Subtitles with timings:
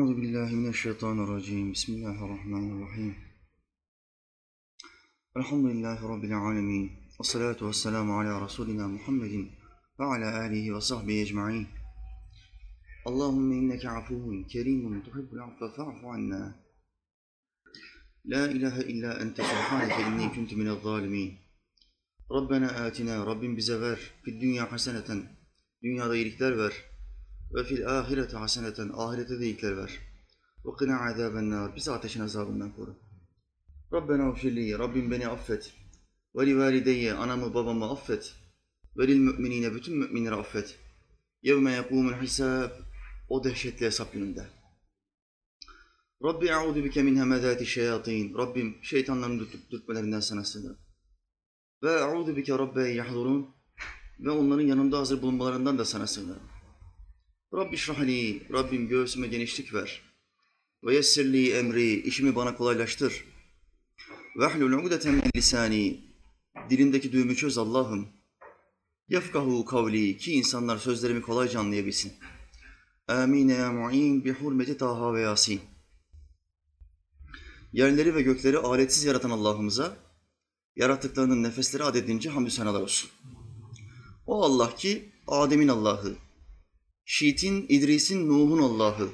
[0.00, 1.72] أعوذ بالله من الشيطان الرجيم.
[1.72, 3.14] بسم الله الرحمن الرحيم.
[5.36, 6.84] الحمد لله رب العالمين
[7.18, 9.34] والصلاة والسلام على رسولنا محمد
[9.98, 11.66] وعلى آله وصحبه أجمعين.
[13.08, 16.42] اللهم إنك عفو كريم تحب العفو فاعف عنا.
[18.24, 21.30] لا إله إلا أنت سبحانك إني كنت من الظالمين.
[22.86, 25.20] atina, Rabbim bize ver, fid dünya haseneten,
[25.82, 26.89] dünyada iyilikler ver,
[27.54, 29.98] ve fil ahirete haseneten, ahirete de iyilikler ver.
[30.64, 32.96] Ve kına azaben nar, bizi ateşin azabından koru.
[33.92, 35.72] Rabbena ufirli, Rabbim beni affet.
[36.36, 38.34] Ve li valideyye, anamı babamı affet.
[38.98, 40.78] Ve lil müminine, bütün müminleri affet.
[41.42, 42.70] Yevme yekumul hisab,
[43.28, 44.46] o dehşetli hesap gününde.
[46.24, 48.38] Rabbi e'udu bike min hemedati şeyatin.
[48.38, 50.78] Rabbim şeytanların dürtmelerinden sana sığınırım.
[51.82, 53.48] Ve e'udu bike rabbe yahdurun.
[54.20, 56.49] Ve onların yanında hazır bulunmalarından da sana sığınırım.
[57.54, 60.02] Rabbi şrahli, Rabbim göğsüme genişlik ver.
[60.84, 63.24] Ve yessirli emri, işimi bana kolaylaştır.
[64.38, 66.00] Ve ahlul ugdeten min lisani,
[66.70, 68.08] dilindeki düğümü çöz Allah'ım.
[69.08, 72.12] Yefkahu kavli, ki insanlar sözlerimi kolayca anlayabilsin.
[73.08, 75.60] Amin ya mu'in bi hurmeti Taha ve Yasin.
[77.72, 79.96] Yerleri ve gökleri aletsiz yaratan Allah'ımıza,
[80.76, 83.10] yarattıklarının nefesleri adedince hamdü senalar olsun.
[84.26, 86.16] O Allah ki Adem'in Allah'ı,
[87.12, 89.08] Şit'in, İdris'in, Nuh'un Allah'ı,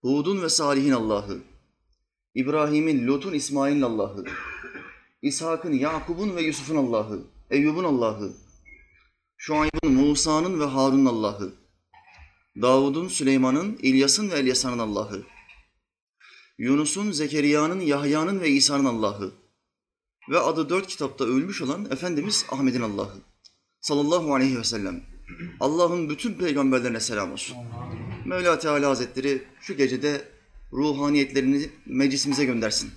[0.00, 1.42] Hud'un ve Salih'in Allah'ı,
[2.34, 4.24] İbrahim'in, Lut'un, İsmail'in Allah'ı,
[5.22, 8.32] İshak'ın, Yakub'un ve Yusuf'un Allah'ı, Eyyub'un Allah'ı,
[9.36, 11.54] Şuayb'ın, Musa'nın ve Harun'un Allah'ı,
[12.62, 15.22] Davud'un, Süleyman'ın, İlyas'ın ve Elyasa'nın Allah'ı,
[16.58, 19.32] Yunus'un, Zekeriya'nın, Yahya'nın ve İsa'nın Allah'ı
[20.30, 23.18] ve adı dört kitapta ölmüş olan Efendimiz Ahmet'in Allah'ı
[23.80, 25.13] sallallahu aleyhi ve sellem.
[25.60, 27.56] Allah'ın bütün peygamberlerine selam olsun.
[28.24, 30.28] Mevla Teala Hazretleri şu gecede
[30.72, 32.90] ruhaniyetlerini meclisimize göndersin.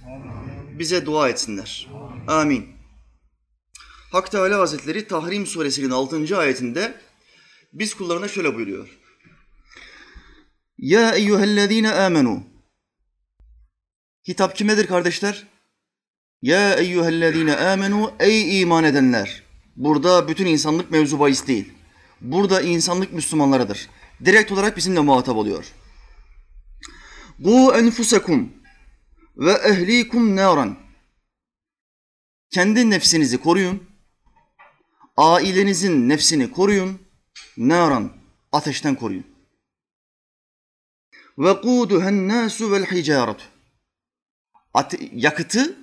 [0.79, 1.87] Bize dua etsinler.
[2.27, 2.65] Amin.
[4.11, 6.37] Hak Teala Hazretleri Tahrim suresinin 6.
[6.37, 6.93] ayetinde
[7.73, 8.87] biz kullarına şöyle buyuruyor.
[10.77, 12.43] Ya eyyühellezine amenu.
[14.27, 15.47] Hitap kimedir kardeşler?
[16.41, 19.43] Ya eyyühellezine amenu ey iman edenler.
[19.75, 21.76] Burada bütün insanlık mevzu bahis değil.
[22.21, 23.89] Burada insanlık Müslümanlarıdır.
[24.25, 25.73] Direkt olarak bizimle muhatap oluyor.
[27.39, 28.53] Bu enfusekum
[29.37, 30.77] ve ehlikum naran.
[32.49, 33.83] Kendi nefsinizi koruyun.
[35.17, 36.99] Ailenizin nefsini koruyun.
[37.57, 38.11] Naran.
[38.51, 39.25] Ateşten koruyun.
[41.37, 43.43] Ve kuduhen nasu vel hicaretu.
[45.13, 45.77] Yakıtı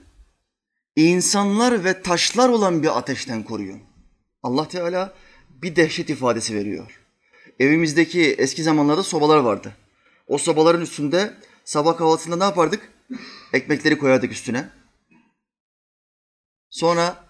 [0.97, 3.83] insanlar ve taşlar olan bir ateşten koruyun.
[4.43, 5.15] Allah Teala
[5.65, 7.01] bir dehşet ifadesi veriyor.
[7.61, 9.73] Evimizdeki eski zamanlarda sobalar vardı.
[10.27, 12.93] O sobaların üstünde sabah kahvaltısında ne yapardık?
[13.53, 14.69] Ekmekleri koyardık üstüne.
[16.71, 17.25] Sonra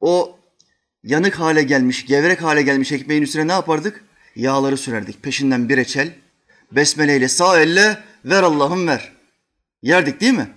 [0.00, 0.38] o
[1.02, 4.04] yanık hale gelmiş, gevrek hale gelmiş ekmeğin üstüne ne yapardık?
[4.36, 5.22] Yağları sürerdik.
[5.22, 6.14] Peşinden bir reçel,
[6.72, 9.12] besmeleyle sağ elle ver Allah'ım ver.
[9.82, 10.48] Yerdik değil mi?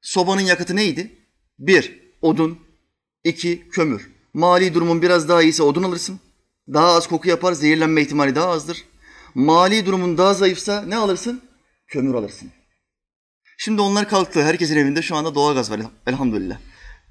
[0.00, 1.18] Sobanın yakıtı neydi?
[1.58, 2.58] Bir, odun.
[3.24, 4.10] iki kömür.
[4.34, 6.20] Mali durumun biraz daha iyiyse odun alırsın.
[6.68, 8.84] Daha az koku yapar, zehirlenme ihtimali daha azdır.
[9.34, 11.42] Mali durumun daha zayıfsa ne alırsın?
[11.88, 12.50] Kömür alırsın.
[13.58, 14.42] Şimdi onlar kalktı.
[14.42, 16.58] Herkesin evinde şu anda doğalgaz var elhamdülillah.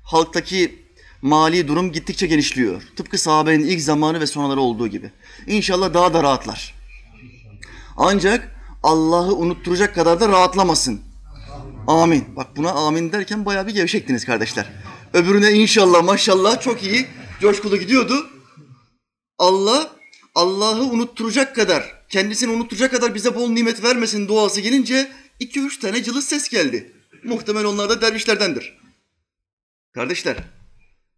[0.03, 0.85] Halktaki
[1.21, 2.81] mali durum gittikçe genişliyor.
[2.95, 5.11] Tıpkı sahabenin ilk zamanı ve sonraları olduğu gibi.
[5.47, 6.75] İnşallah daha da rahatlar.
[7.97, 11.01] Ancak Allah'ı unutturacak kadar da rahatlamasın.
[11.87, 12.25] Amin.
[12.35, 14.65] Bak buna amin derken bayağı bir gevşektiniz kardeşler.
[15.13, 17.07] Öbürüne inşallah maşallah çok iyi
[17.41, 18.29] coşkulu gidiyordu.
[19.39, 19.95] Allah
[20.35, 26.03] Allah'ı unutturacak kadar, kendisini unutturacak kadar bize bol nimet vermesin duası gelince iki üç tane
[26.03, 26.91] cılız ses geldi.
[27.23, 28.77] Muhtemel onlar da dervişlerdendir.
[29.91, 30.37] Kardeşler,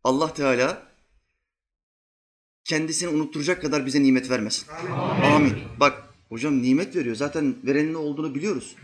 [0.03, 0.87] Allah Teala
[2.63, 4.67] kendisini unutturacak kadar bize nimet vermesin.
[4.71, 5.23] Amin.
[5.23, 5.63] Amin.
[5.79, 7.15] Bak hocam nimet veriyor.
[7.15, 8.75] Zaten verenin ne olduğunu biliyoruz.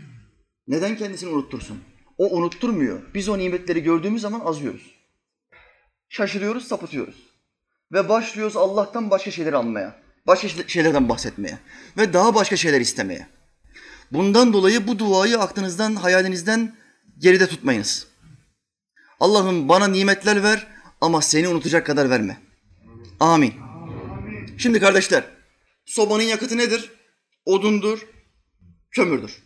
[0.68, 1.78] Neden kendisini unuttursun?
[2.18, 3.02] O unutturmuyor.
[3.14, 4.94] Biz o nimetleri gördüğümüz zaman azıyoruz.
[6.08, 7.27] Şaşırıyoruz, sapıtıyoruz.
[7.92, 10.02] Ve başlıyoruz Allah'tan başka şeyler almaya.
[10.26, 11.58] Başka şeylerden bahsetmeye.
[11.96, 13.26] Ve daha başka şeyler istemeye.
[14.12, 16.76] Bundan dolayı bu duayı aklınızdan, hayalinizden
[17.18, 18.06] geride tutmayınız.
[19.20, 20.66] Allah'ım bana nimetler ver
[21.00, 22.40] ama seni unutacak kadar verme.
[23.20, 23.54] Amin.
[24.58, 25.24] Şimdi kardeşler,
[25.86, 26.92] sobanın yakıtı nedir?
[27.44, 28.06] Odundur,
[28.90, 29.42] kömürdür.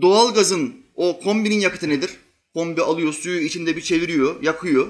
[0.00, 2.10] Doğal gazın o kombinin yakıtı nedir?
[2.54, 4.88] Kombi alıyor, suyu içinde bir çeviriyor, yakıyor.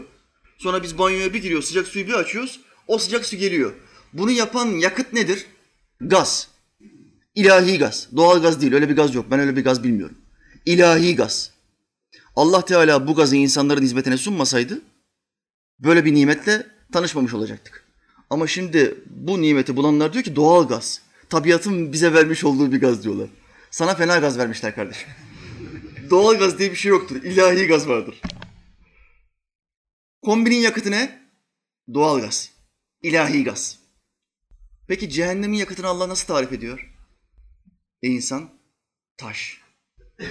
[0.58, 3.72] Sonra biz banyoya bir giriyor, sıcak suyu bir açıyoruz, o sıcak su geliyor.
[4.12, 5.46] Bunu yapan yakıt nedir?
[6.00, 6.48] Gaz.
[7.34, 8.08] İlahi gaz.
[8.16, 8.72] Doğal gaz değil.
[8.72, 9.26] Öyle bir gaz yok.
[9.30, 10.18] Ben öyle bir gaz bilmiyorum.
[10.66, 11.50] İlahi gaz.
[12.36, 14.82] Allah Teala bu gazı insanların hizmetine sunmasaydı
[15.78, 17.84] böyle bir nimetle tanışmamış olacaktık.
[18.30, 21.00] Ama şimdi bu nimeti bulanlar diyor ki doğal gaz.
[21.28, 23.28] Tabiatın bize vermiş olduğu bir gaz diyorlar.
[23.70, 25.08] Sana fena gaz vermişler kardeşim.
[26.10, 27.16] doğal gaz diye bir şey yoktur.
[27.16, 28.20] İlahi gaz vardır.
[30.26, 31.18] Kombinin yakıtı ne?
[31.94, 32.50] Doğal gaz.
[33.02, 33.78] İlahi gaz.
[34.88, 36.94] Peki cehennemin yakıtını Allah nasıl tarif ediyor?
[38.02, 38.50] Ey insan,
[39.16, 39.60] taş.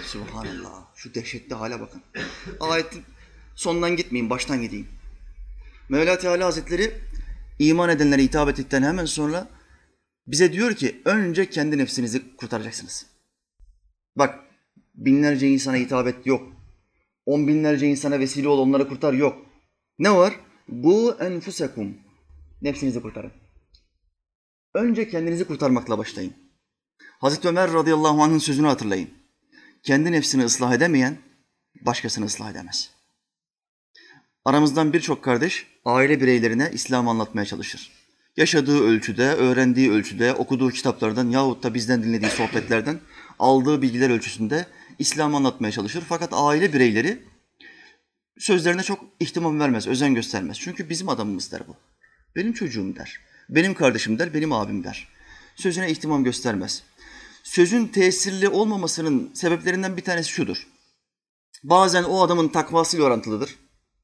[0.06, 0.86] Subhanallah.
[0.96, 2.02] Şu dehşetli hale bakın.
[2.60, 3.04] Ayetin
[3.56, 4.88] sondan gitmeyin, baştan gideyim.
[5.90, 7.02] Mevla Teala Hazretleri
[7.60, 9.48] iman edenlere hitap ettikten hemen sonra
[10.28, 13.06] bize diyor ki önce kendi nefsinizi kurtaracaksınız.
[14.16, 14.40] Bak
[14.96, 16.54] binlerce insana hitap et yok.
[17.26, 19.46] On binlerce insana vesile ol onları kurtar yok.
[20.00, 20.40] Ne var?
[20.68, 21.98] Bu enfusekum.
[22.62, 23.32] Nefsinizi kurtarın.
[24.74, 26.34] Önce kendinizi kurtarmakla başlayın.
[27.20, 29.10] Hazreti Ömer radıyallahu anh'ın sözünü hatırlayın.
[29.84, 31.18] Kendi nefsini ıslah edemeyen
[31.82, 32.92] başkasını ıslah edemez.
[34.46, 37.92] Aramızdan birçok kardeş aile bireylerine İslam anlatmaya çalışır.
[38.38, 43.00] Yaşadığı ölçüde, öğrendiği ölçüde, okuduğu kitaplardan yahut da bizden dinlediği sohbetlerden
[43.40, 44.68] aldığı bilgiler ölçüsünde
[45.00, 46.04] İslam anlatmaya çalışır.
[46.10, 47.24] Fakat aile bireyleri
[48.40, 50.60] sözlerine çok ihtimam vermez, özen göstermez.
[50.60, 51.76] Çünkü bizim adamımız der bu.
[52.36, 53.20] Benim çocuğum der.
[53.50, 55.08] Benim kardeşim der, benim abim der.
[55.56, 56.84] Sözüne ihtimam göstermez.
[57.44, 60.68] Sözün tesirli olmamasının sebeplerinden bir tanesi şudur.
[61.64, 63.56] Bazen o adamın takvasıyla orantılıdır.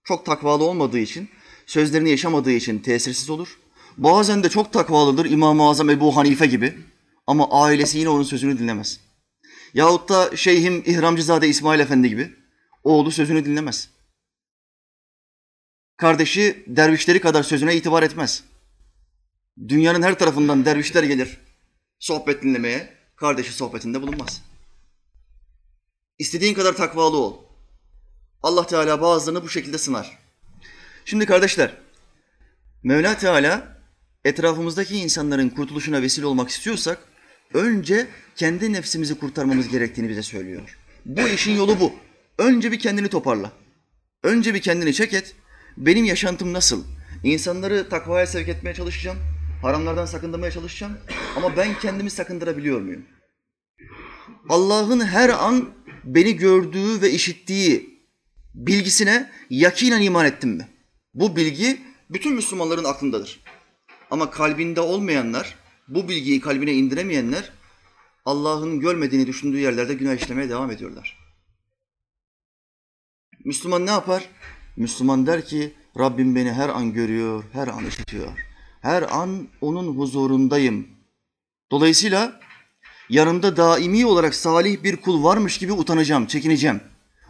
[0.04, 1.30] Çok takvalı olmadığı için,
[1.66, 3.60] sözlerini yaşamadığı için tesirsiz olur.
[3.98, 6.78] Bazen de çok takvalıdır İmam-ı Azam Ebu Hanife gibi
[7.28, 9.00] ama ailesi yine onun sözünü dinlemez.
[9.74, 12.32] Yahut da Şeyhim İhramcızade İsmail Efendi gibi
[12.84, 13.90] oğlu sözünü dinlemez.
[16.02, 18.44] Kardeşi dervişleri kadar sözüne itibar etmez.
[19.68, 21.38] Dünyanın her tarafından dervişler gelir
[22.00, 24.42] sohbet dinlemeye, kardeşi sohbetinde bulunmaz.
[26.20, 27.38] İstediğin kadar takvalı ol.
[28.44, 30.18] Allah Teala bazılarını bu şekilde sınar.
[31.06, 31.78] Şimdi kardeşler,
[32.84, 33.78] Mevla Teala
[34.26, 36.98] etrafımızdaki insanların kurtuluşuna vesile olmak istiyorsak
[37.54, 40.78] önce kendi nefsimizi kurtarmamız gerektiğini bize söylüyor.
[41.06, 41.94] Bu işin yolu bu.
[42.38, 43.52] Önce bir kendini toparla.
[44.24, 45.36] Önce bir kendini çek et.
[45.78, 46.84] Benim yaşantım nasıl?
[47.24, 49.18] İnsanları takvaya sevk etmeye çalışacağım.
[49.62, 50.98] Haramlardan sakındırmaya çalışacağım.
[51.36, 53.06] Ama ben kendimi sakındırabiliyor muyum?
[54.50, 55.70] Allah'ın her an
[56.04, 58.02] beni gördüğü ve işittiği
[58.54, 60.68] bilgisine yakinen iman ettim mi?
[61.14, 63.40] Bu bilgi bütün Müslümanların aklındadır.
[64.12, 65.56] Ama kalbinde olmayanlar,
[65.88, 67.52] bu bilgiyi kalbine indiremeyenler
[68.26, 71.18] Allah'ın görmediğini düşündüğü yerlerde günah işlemeye devam ediyorlar.
[73.46, 74.30] Müslüman ne yapar?
[74.82, 78.46] Müslüman der ki Rabbim beni her an görüyor, her an işitiyor.
[78.82, 80.88] Her an onun huzurundayım.
[81.72, 82.40] Dolayısıyla
[83.10, 86.82] yanımda daimi olarak salih bir kul varmış gibi utanacağım, çekineceğim.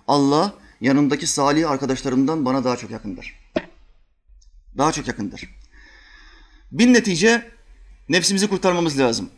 [0.08, 3.40] Allah yanımdaki salih arkadaşlarımdan bana daha çok yakındır.
[4.78, 5.50] Daha çok yakındır.
[6.72, 7.52] Bin netice
[8.10, 9.30] nefsimizi kurtarmamız lazım.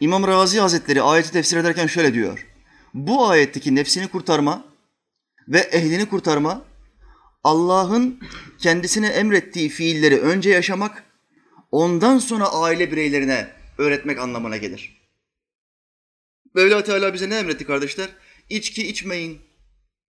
[0.00, 2.46] İmam Razi Hazretleri ayeti tefsir ederken şöyle diyor.
[2.94, 4.64] Bu ayetteki nefsini kurtarma
[5.48, 6.67] ve ehlini kurtarma
[7.44, 8.20] Allah'ın
[8.58, 11.04] kendisine emrettiği fiilleri önce yaşamak,
[11.72, 14.98] ondan sonra aile bireylerine öğretmek anlamına gelir.
[16.54, 18.08] Mevla Teala bize ne emretti kardeşler?
[18.48, 19.40] İçki içmeyin.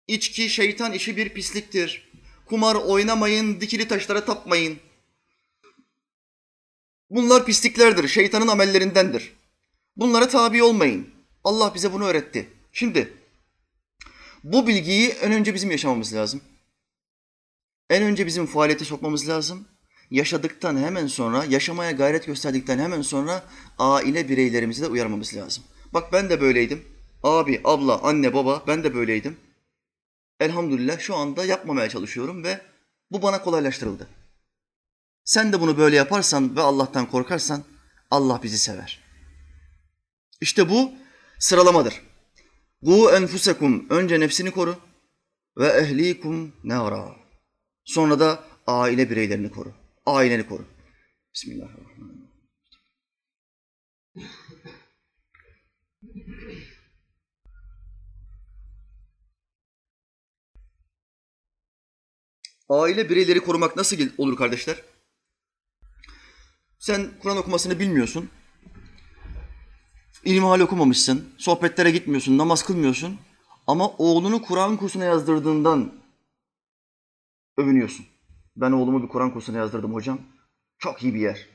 [0.08, 2.10] İçki şeytan işi bir pisliktir.
[2.46, 4.78] Kumar oynamayın, dikili taşlara tapmayın.
[7.10, 9.32] Bunlar pisliklerdir, şeytanın amellerindendir.
[9.96, 11.08] Bunlara tabi olmayın.
[11.44, 12.48] Allah bize bunu öğretti.
[12.72, 13.12] Şimdi
[14.44, 16.40] bu bilgiyi önce bizim yaşamamız lazım.
[17.90, 19.68] En önce bizim faaliyete sokmamız lazım.
[20.10, 23.42] Yaşadıktan hemen sonra, yaşamaya gayret gösterdikten hemen sonra
[23.78, 25.64] aile bireylerimizi de uyarmamız lazım.
[25.94, 26.84] Bak ben de böyleydim.
[27.22, 29.36] Abi, abla, anne, baba ben de böyleydim.
[30.40, 32.60] Elhamdülillah şu anda yapmamaya çalışıyorum ve
[33.10, 34.08] bu bana kolaylaştırıldı.
[35.24, 37.64] Sen de bunu böyle yaparsan ve Allah'tan korkarsan
[38.10, 39.00] Allah bizi sever.
[40.40, 40.92] İşte bu
[41.38, 42.02] sıralamadır.
[42.82, 44.76] Bu enfusekum önce nefsini koru
[45.56, 47.19] ve ehlikum nara.
[47.90, 49.72] Sonra da aile bireylerini koru.
[50.06, 50.64] Aileni koru.
[51.34, 52.30] Bismillahirrahmanirrahim.
[62.68, 64.82] Aile bireyleri korumak nasıl olur kardeşler?
[66.78, 68.30] Sen Kur'an okumasını bilmiyorsun.
[70.24, 71.34] İlmihal okumamışsın.
[71.38, 73.18] Sohbetlere gitmiyorsun, namaz kılmıyorsun.
[73.66, 75.99] Ama oğlunu Kur'an kursuna yazdırdığından
[77.56, 78.06] övünüyorsun.
[78.56, 80.18] Ben oğlumu bir Kur'an kursuna yazdırdım hocam.
[80.78, 81.46] Çok iyi bir yer.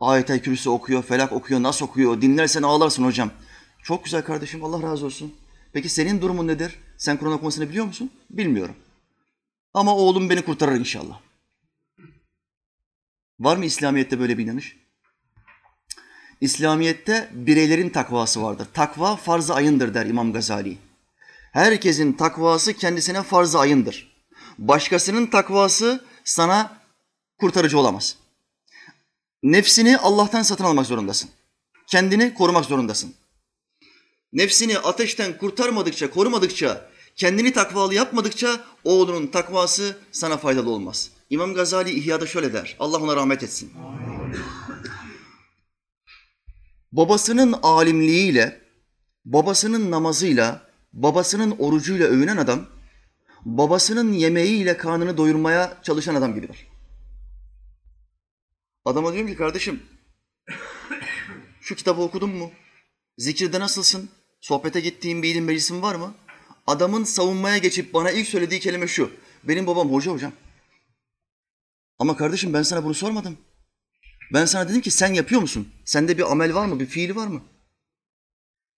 [0.00, 2.20] Ayet-i Kürsü okuyor, Felak okuyor, Nas okuyor.
[2.20, 3.30] Dinlersen ağlarsın hocam.
[3.82, 5.34] Çok güzel kardeşim, Allah razı olsun.
[5.72, 6.78] Peki senin durumun nedir?
[6.98, 8.10] Sen Kur'an okumasını biliyor musun?
[8.30, 8.74] Bilmiyorum.
[9.74, 11.20] Ama oğlum beni kurtarır inşallah.
[13.40, 14.76] Var mı İslamiyet'te böyle bir inanış?
[16.40, 18.68] İslamiyet'te bireylerin takvası vardır.
[18.74, 20.78] Takva farz-ı ayındır der İmam Gazali.
[21.52, 24.11] Herkesin takvası kendisine farz-ı ayındır.
[24.68, 26.80] Başkasının takvası sana
[27.40, 28.16] kurtarıcı olamaz.
[29.42, 31.30] Nefsini Allah'tan satın almak zorundasın.
[31.86, 33.14] Kendini korumak zorundasın.
[34.32, 41.10] Nefsini ateşten kurtarmadıkça, korumadıkça, kendini takvalı yapmadıkça oğlunun takvası sana faydalı olmaz.
[41.30, 42.76] İmam Gazali İhya'da şöyle der.
[42.78, 43.72] Allah ona rahmet etsin.
[46.92, 48.60] Babasının alimliğiyle,
[49.24, 52.71] babasının namazıyla, babasının orucuyla övünen adam,
[53.44, 56.66] babasının yemeğiyle karnını doyurmaya çalışan adam gibidir.
[58.84, 59.82] Adama diyorum ki kardeşim,
[61.60, 62.50] şu kitabı okudun mu?
[63.18, 64.10] Zikirde nasılsın?
[64.40, 66.14] Sohbete gittiğin bir ilim meclisin var mı?
[66.66, 69.10] Adamın savunmaya geçip bana ilk söylediği kelime şu.
[69.44, 70.32] Benim babam hoca hocam.
[71.98, 73.38] Ama kardeşim ben sana bunu sormadım.
[74.32, 75.68] Ben sana dedim ki sen yapıyor musun?
[75.84, 76.80] Sende bir amel var mı?
[76.80, 77.42] Bir fiili var mı?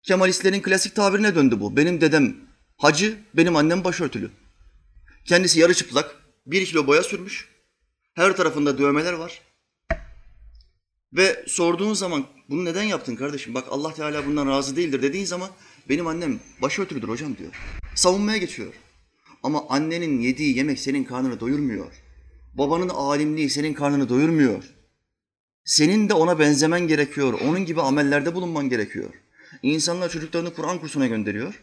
[0.02, 1.76] Kemalistlerin klasik tabirine döndü bu.
[1.76, 2.36] Benim dedem
[2.76, 4.30] hacı, benim annem başörtülü.
[5.24, 6.16] Kendisi yarı çıplak,
[6.46, 7.48] bir kilo boya sürmüş.
[8.14, 9.40] Her tarafında dövmeler var.
[11.12, 13.54] Ve sorduğun zaman bunu neden yaptın kardeşim?
[13.54, 15.50] Bak Allah Teala bundan razı değildir dediğin zaman
[15.88, 17.52] benim annem başörtülüdür hocam diyor.
[17.94, 18.74] Savunmaya geçiyor.
[19.42, 21.92] Ama annenin yediği yemek senin karnını doyurmuyor.
[22.54, 24.64] Babanın alimliği senin karnını doyurmuyor.
[25.64, 27.40] Senin de ona benzemen gerekiyor.
[27.44, 29.10] Onun gibi amellerde bulunman gerekiyor.
[29.62, 31.62] İnsanlar çocuklarını Kur'an kursuna gönderiyor.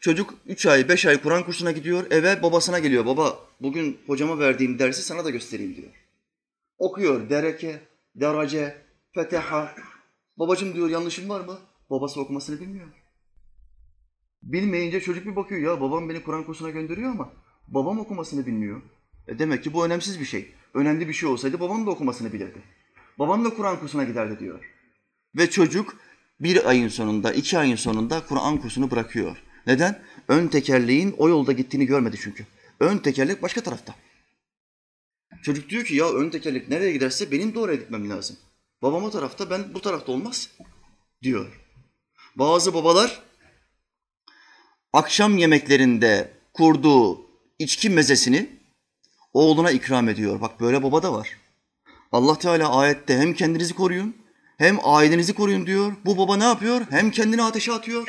[0.00, 2.10] Çocuk üç ay, beş ay Kur'an kursuna gidiyor.
[2.10, 3.06] Eve babasına geliyor.
[3.06, 5.92] Baba bugün hocama verdiğim dersi sana da göstereyim diyor.
[6.78, 7.30] Okuyor.
[7.30, 7.80] Dereke,
[8.14, 8.76] derace,
[9.14, 9.74] feteha.
[10.36, 11.58] Babacım diyor yanlışım var mı?
[11.90, 12.86] Babası okumasını bilmiyor.
[14.42, 17.32] Bilmeyince çocuk bir bakıyor ya babam beni Kur'an kursuna gönderiyor ama
[17.68, 18.82] babam okumasını bilmiyor.
[19.28, 20.54] E demek ki bu önemsiz bir şey.
[20.74, 22.62] Önemli bir şey olsaydı babam da okumasını bilirdi.
[23.18, 24.64] Babam da Kur'an kursuna giderdi diyor.
[25.36, 25.96] Ve çocuk
[26.40, 29.36] bir ayın sonunda, iki ayın sonunda Kur'an kursunu bırakıyor.
[29.66, 30.02] Neden?
[30.28, 32.46] Ön tekerleğin o yolda gittiğini görmedi çünkü.
[32.80, 33.94] Ön tekerlek başka tarafta.
[35.42, 38.36] Çocuk diyor ki ya ön tekerlek nereye giderse benim de oraya gitmem lazım.
[38.82, 40.50] Babam o tarafta, ben bu tarafta olmaz
[41.22, 41.60] diyor.
[42.36, 43.22] Bazı babalar
[44.92, 47.26] akşam yemeklerinde kurduğu
[47.58, 48.50] içki mezesini
[49.32, 50.40] oğluna ikram ediyor.
[50.40, 51.36] Bak böyle baba da var.
[52.12, 54.16] Allah Teala ayette hem kendinizi koruyun
[54.56, 55.92] hem ailenizi koruyun diyor.
[56.04, 56.80] Bu baba ne yapıyor?
[56.90, 58.08] Hem kendini ateşe atıyor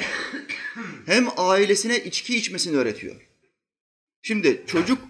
[1.05, 3.15] hem ailesine içki içmesini öğretiyor.
[4.21, 5.01] Şimdi çocuk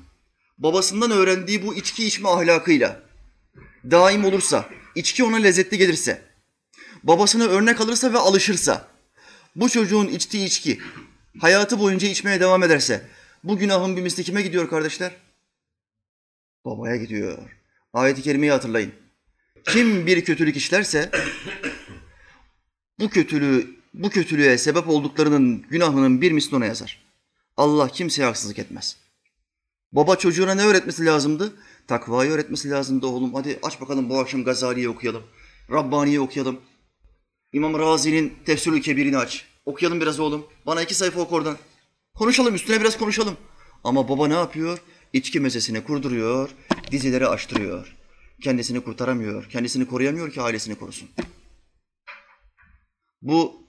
[0.58, 3.02] babasından öğrendiği bu içki içme ahlakıyla
[3.92, 6.22] daim olursa, içki ona lezzetli gelirse,
[7.04, 8.88] babasına örnek alırsa ve alışırsa,
[9.56, 10.80] bu çocuğun içtiği içki
[11.40, 13.08] hayatı boyunca içmeye devam ederse,
[13.44, 15.12] bu günahın bir misli kime gidiyor kardeşler?
[16.66, 17.38] Babaya gidiyor.
[17.94, 18.94] Ayet-i kerimeyi hatırlayın.
[19.70, 21.12] Kim bir kötülük işlerse
[23.00, 27.04] bu kötülüğü bu kötülüğe sebep olduklarının günahının bir misli ona yazar.
[27.58, 28.98] Allah kimseye haksızlık etmez.
[29.92, 31.54] Baba çocuğuna ne öğretmesi lazımdı?
[31.88, 33.34] Takvayı öğretmesi lazımdı oğlum.
[33.34, 35.24] Hadi aç bakalım bu akşam Gazali'yi okuyalım.
[35.72, 36.60] Rabbani'yi okuyalım.
[37.54, 39.46] İmam Razi'nin Tefsirül Kebir'ini aç.
[39.66, 40.46] Okuyalım biraz oğlum.
[40.66, 41.58] Bana iki sayfa oku oradan.
[42.14, 43.38] Konuşalım, üstüne biraz konuşalım.
[43.84, 44.80] Ama baba ne yapıyor?
[45.14, 46.50] İçki mezesini kurduruyor,
[46.92, 47.97] dizileri açtırıyor.
[48.44, 51.10] Kendisini kurtaramıyor, kendisini koruyamıyor ki ailesini korusun.
[53.22, 53.64] Bu,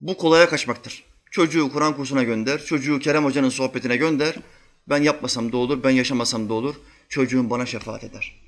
[0.00, 1.04] bu kolaya kaçmaktır.
[1.30, 4.36] Çocuğu Kur'an kursuna gönder, çocuğu Kerem Hoca'nın sohbetine gönder.
[4.88, 6.74] Ben yapmasam da olur, ben yaşamasam da olur.
[7.08, 8.40] Çocuğum bana şefaat eder.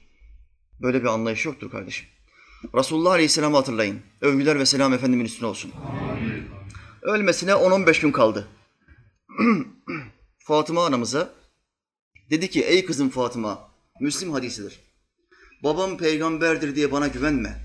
[0.81, 2.07] Böyle bir anlayış yoktur kardeşim.
[2.75, 4.01] Resulullah Aleyhisselam'ı hatırlayın.
[4.21, 5.73] Övgüler ve selam Efendimin üstüne olsun.
[7.03, 8.49] Ölmesine 10-15 gün kaldı.
[10.39, 11.35] Fatıma anamıza
[12.31, 14.81] dedi ki ey kızım Fatıma, Müslim hadisidir.
[15.63, 17.59] Babam peygamberdir diye bana güvenme.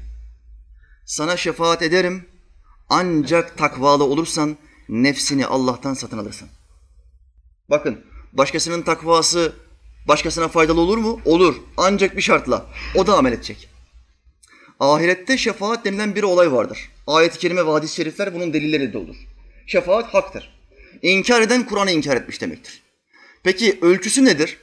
[1.05, 2.25] Sana şefaat ederim
[2.89, 4.57] ancak takvalı olursan
[4.89, 6.49] nefsini Allah'tan satın alırsın.
[7.69, 9.53] Bakın başkasının takvası
[10.07, 11.21] başkasına faydalı olur mu?
[11.25, 11.55] Olur.
[11.77, 12.65] Ancak bir şartla.
[12.95, 13.69] O da amel edecek.
[14.79, 16.89] Ahirette şefaat denilen bir olay vardır.
[17.07, 19.15] Ayet-i kerime ve hadis-i şerifler bunun delilleri de olur.
[19.67, 20.53] Şefaat haktır.
[21.01, 22.81] İnkar eden Kur'an'ı inkar etmiş demektir.
[23.43, 24.57] Peki ölçüsü nedir?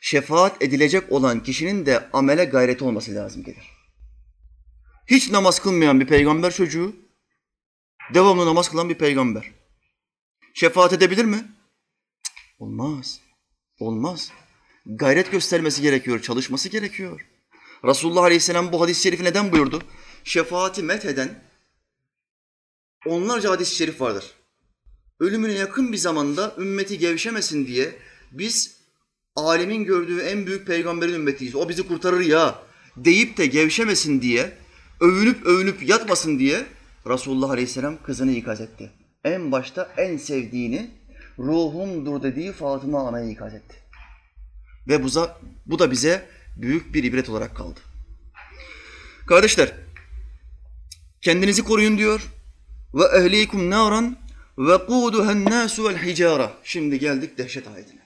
[0.00, 3.70] Şefaat edilecek olan kişinin de amele gayreti olması lazım gelir.
[5.06, 6.96] Hiç namaz kılmayan bir peygamber çocuğu,
[8.14, 9.52] devamlı namaz kılan bir peygamber.
[10.54, 11.44] Şefaat edebilir mi?
[12.58, 13.20] Olmaz.
[13.80, 14.32] Olmaz.
[14.86, 17.26] Gayret göstermesi gerekiyor, çalışması gerekiyor.
[17.84, 19.82] Resulullah Aleyhisselam bu hadis-i şerifi neden buyurdu?
[20.24, 21.42] Şefaati metheden
[23.06, 24.34] onlarca hadis-i şerif vardır.
[25.20, 27.98] Ölümüne yakın bir zamanda ümmeti gevşemesin diye
[28.32, 28.75] biz
[29.36, 31.54] alemin gördüğü en büyük peygamberin ümmetiyiz.
[31.54, 32.58] O bizi kurtarır ya
[32.96, 34.52] deyip de gevşemesin diye,
[35.00, 36.66] övünüp övünüp yatmasın diye
[37.06, 38.90] Resulullah Aleyhisselam kızını ikaz etti.
[39.24, 40.90] En başta en sevdiğini
[41.38, 43.76] ruhumdur dediği Fatıma anayı ikaz etti.
[44.88, 45.08] Ve bu,
[45.66, 46.26] bu da bize
[46.56, 47.80] büyük bir ibret olarak kaldı.
[49.26, 49.72] Kardeşler,
[51.22, 52.32] kendinizi koruyun diyor.
[52.94, 54.16] Ve ehlikum naran
[54.58, 56.52] ve kuduhen nasu vel hicara.
[56.64, 58.05] Şimdi geldik dehşet ayetine.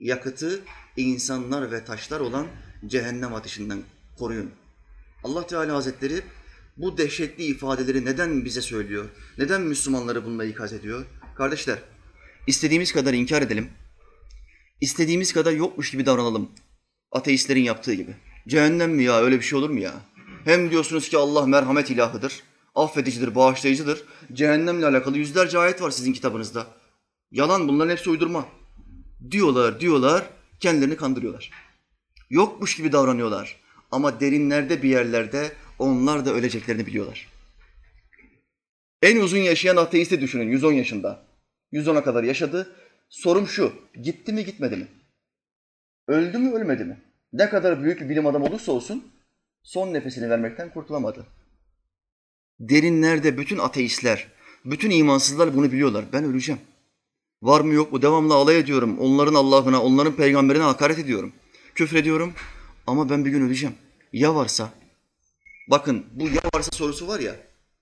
[0.00, 0.60] Yakıtı
[0.96, 2.46] insanlar ve taşlar olan
[2.86, 3.82] cehennem ateşinden
[4.18, 4.50] koruyun.
[5.24, 6.22] Allah Teala Hazretleri
[6.76, 9.04] bu dehşetli ifadeleri neden bize söylüyor?
[9.38, 11.06] Neden Müslümanları bununla ikaz ediyor?
[11.36, 11.78] Kardeşler,
[12.46, 13.68] istediğimiz kadar inkar edelim.
[14.80, 16.50] İstediğimiz kadar yokmuş gibi davranalım.
[17.12, 18.16] Ateistlerin yaptığı gibi.
[18.48, 19.20] Cehennem mi ya?
[19.20, 19.94] Öyle bir şey olur mu ya?
[20.44, 22.42] Hem diyorsunuz ki Allah merhamet ilahıdır,
[22.74, 24.04] affedicidir, bağışlayıcıdır.
[24.32, 26.66] Cehennemle alakalı yüzlerce ayet var sizin kitabınızda.
[27.30, 28.59] Yalan bunların hepsi uydurma.
[29.30, 31.50] Diyorlar, diyorlar, kendilerini kandırıyorlar.
[32.30, 33.60] Yokmuş gibi davranıyorlar.
[33.90, 37.28] Ama derinlerde bir yerlerde onlar da öleceklerini biliyorlar.
[39.02, 41.22] En uzun yaşayan ateisti düşünün 110 yaşında.
[41.72, 42.76] 110'a kadar yaşadı.
[43.08, 43.72] Sorum şu,
[44.02, 44.86] gitti mi gitmedi mi?
[46.08, 46.98] Öldü mü ölmedi mi?
[47.32, 49.04] Ne kadar büyük bir bilim adamı olursa olsun
[49.62, 51.26] son nefesini vermekten kurtulamadı.
[52.60, 54.28] Derinlerde bütün ateistler,
[54.64, 56.04] bütün imansızlar bunu biliyorlar.
[56.12, 56.60] Ben öleceğim.
[57.42, 58.98] Var mı yok mu devamlı alay ediyorum.
[58.98, 61.32] Onların Allah'ına, onların peygamberine hakaret ediyorum.
[61.74, 62.32] Küfür ediyorum
[62.86, 63.74] ama ben bir gün öleceğim.
[64.12, 64.70] Ya varsa?
[65.68, 67.36] Bakın bu ya varsa sorusu var ya,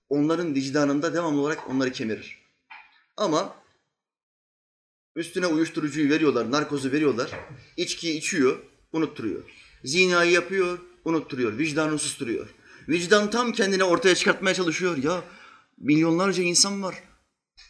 [0.09, 2.39] onların vicdanında devamlı olarak onları kemirir.
[3.17, 3.55] Ama
[5.15, 7.31] üstüne uyuşturucuyu veriyorlar, narkozu veriyorlar,
[7.77, 8.57] içkiyi içiyor,
[8.93, 9.43] unutturuyor.
[9.83, 12.47] Zinayı yapıyor, unutturuyor, vicdanını susturuyor.
[12.89, 14.97] Vicdan tam kendini ortaya çıkartmaya çalışıyor.
[14.97, 15.23] Ya
[15.77, 16.95] milyonlarca insan var.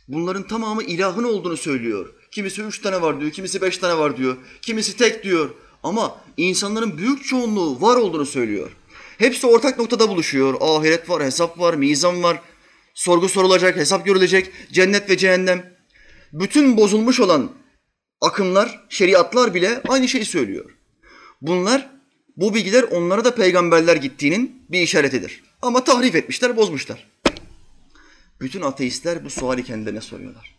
[0.10, 2.10] Bunların tamamı ilahın olduğunu söylüyor.
[2.32, 5.50] Kimisi üç tane var diyor, kimisi beş tane var diyor, kimisi tek diyor.
[5.84, 8.72] Ama insanların büyük çoğunluğu var olduğunu söylüyor.
[9.18, 10.56] Hepsi ortak noktada buluşuyor.
[10.62, 12.42] Ahiret var, hesap var, mizan var.
[12.94, 15.74] Sorgu sorulacak, hesap görülecek, cennet ve cehennem.
[16.34, 17.52] Bütün bozulmuş olan
[18.22, 20.72] akımlar, şeriatlar bile aynı şeyi söylüyor.
[21.42, 21.90] Bunlar,
[22.38, 25.44] bu bilgiler onlara da peygamberler gittiğinin bir işaretidir.
[25.62, 27.08] Ama tahrif etmişler, bozmuşlar.
[28.42, 30.56] Bütün ateistler bu suali kendilerine soruyorlar.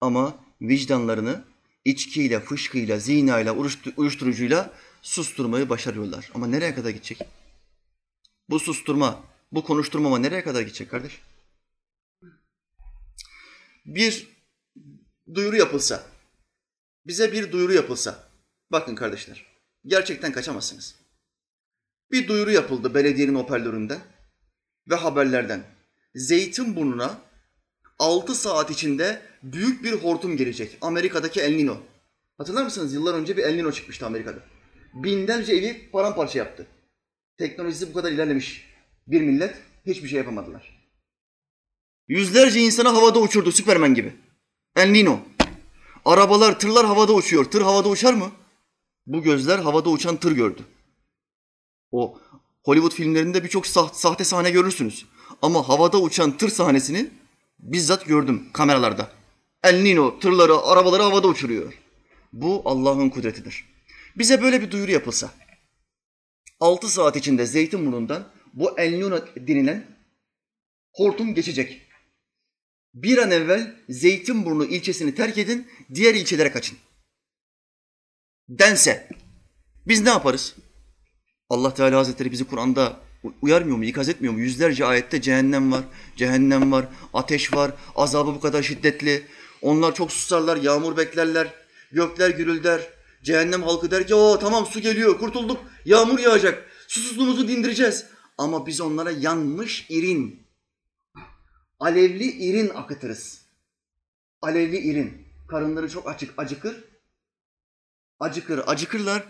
[0.00, 1.44] Ama vicdanlarını
[1.84, 3.52] içkiyle, fışkıyla, zinayla,
[3.96, 6.30] uyuşturucuyla susturmayı başarıyorlar.
[6.34, 7.18] Ama nereye kadar gidecek?
[8.48, 11.20] Bu susturma, bu konuşturmama nereye kadar gidecek kardeş?
[13.86, 14.28] Bir
[15.34, 16.06] duyuru yapılsa,
[17.06, 18.28] bize bir duyuru yapılsa,
[18.72, 19.46] bakın kardeşler,
[19.86, 20.94] gerçekten kaçamazsınız.
[22.12, 24.00] Bir duyuru yapıldı belediyenin hoparlöründen
[24.90, 25.75] ve haberlerden.
[26.16, 27.18] Zeytinburnu'na
[27.98, 30.78] 6 saat içinde büyük bir hortum gelecek.
[30.80, 31.76] Amerika'daki El Nino.
[32.38, 32.94] Hatırlar mısınız?
[32.94, 34.38] Yıllar önce bir El Nino çıkmıştı Amerika'da.
[34.94, 36.66] Binlerce evi paramparça yaptı.
[37.38, 38.66] Teknolojisi bu kadar ilerlemiş
[39.06, 39.54] bir millet
[39.86, 40.88] hiçbir şey yapamadılar.
[42.08, 44.12] Yüzlerce insanı havada uçurdu Süpermen gibi.
[44.76, 45.20] El Nino.
[46.04, 47.44] Arabalar, tırlar havada uçuyor.
[47.44, 48.30] Tır havada uçar mı?
[49.06, 50.62] Bu gözler havada uçan tır gördü.
[51.90, 52.20] O
[52.64, 55.06] Hollywood filmlerinde birçok sahte sahne görürsünüz.
[55.42, 57.10] Ama havada uçan tır sahnesini
[57.58, 59.12] bizzat gördüm kameralarda.
[59.64, 61.72] El Nino tırları, arabaları havada uçuruyor.
[62.32, 63.64] Bu Allah'ın kudretidir.
[64.16, 65.30] Bize böyle bir duyuru yapılsa,
[66.60, 69.86] 6 saat içinde Zeytinburnu'ndan bu El Nino denilen
[70.92, 71.82] hortum geçecek.
[72.94, 76.78] Bir an evvel Zeytinburnu ilçesini terk edin, diğer ilçelere kaçın.
[78.48, 79.08] Dense,
[79.86, 80.56] biz ne yaparız?
[81.50, 83.05] Allah Teala Hazretleri bizi Kur'an'da
[83.42, 84.40] uyarmıyor mu, ikaz etmiyor mu?
[84.40, 85.84] Yüzlerce ayette cehennem var,
[86.16, 89.26] cehennem var, ateş var, azabı bu kadar şiddetli.
[89.62, 91.54] Onlar çok susarlar, yağmur beklerler,
[91.92, 92.80] gökler gürülder.
[93.22, 98.04] Cehennem halkı der ki o tamam su geliyor, kurtulduk, yağmur yağacak, susuzluğumuzu dindireceğiz.
[98.38, 100.46] Ama biz onlara yanmış irin,
[101.80, 103.46] alevli irin akıtırız.
[104.42, 105.26] Alevli irin.
[105.48, 106.84] Karınları çok açık, acıkır.
[108.20, 109.22] Acıkır, acıkırlar.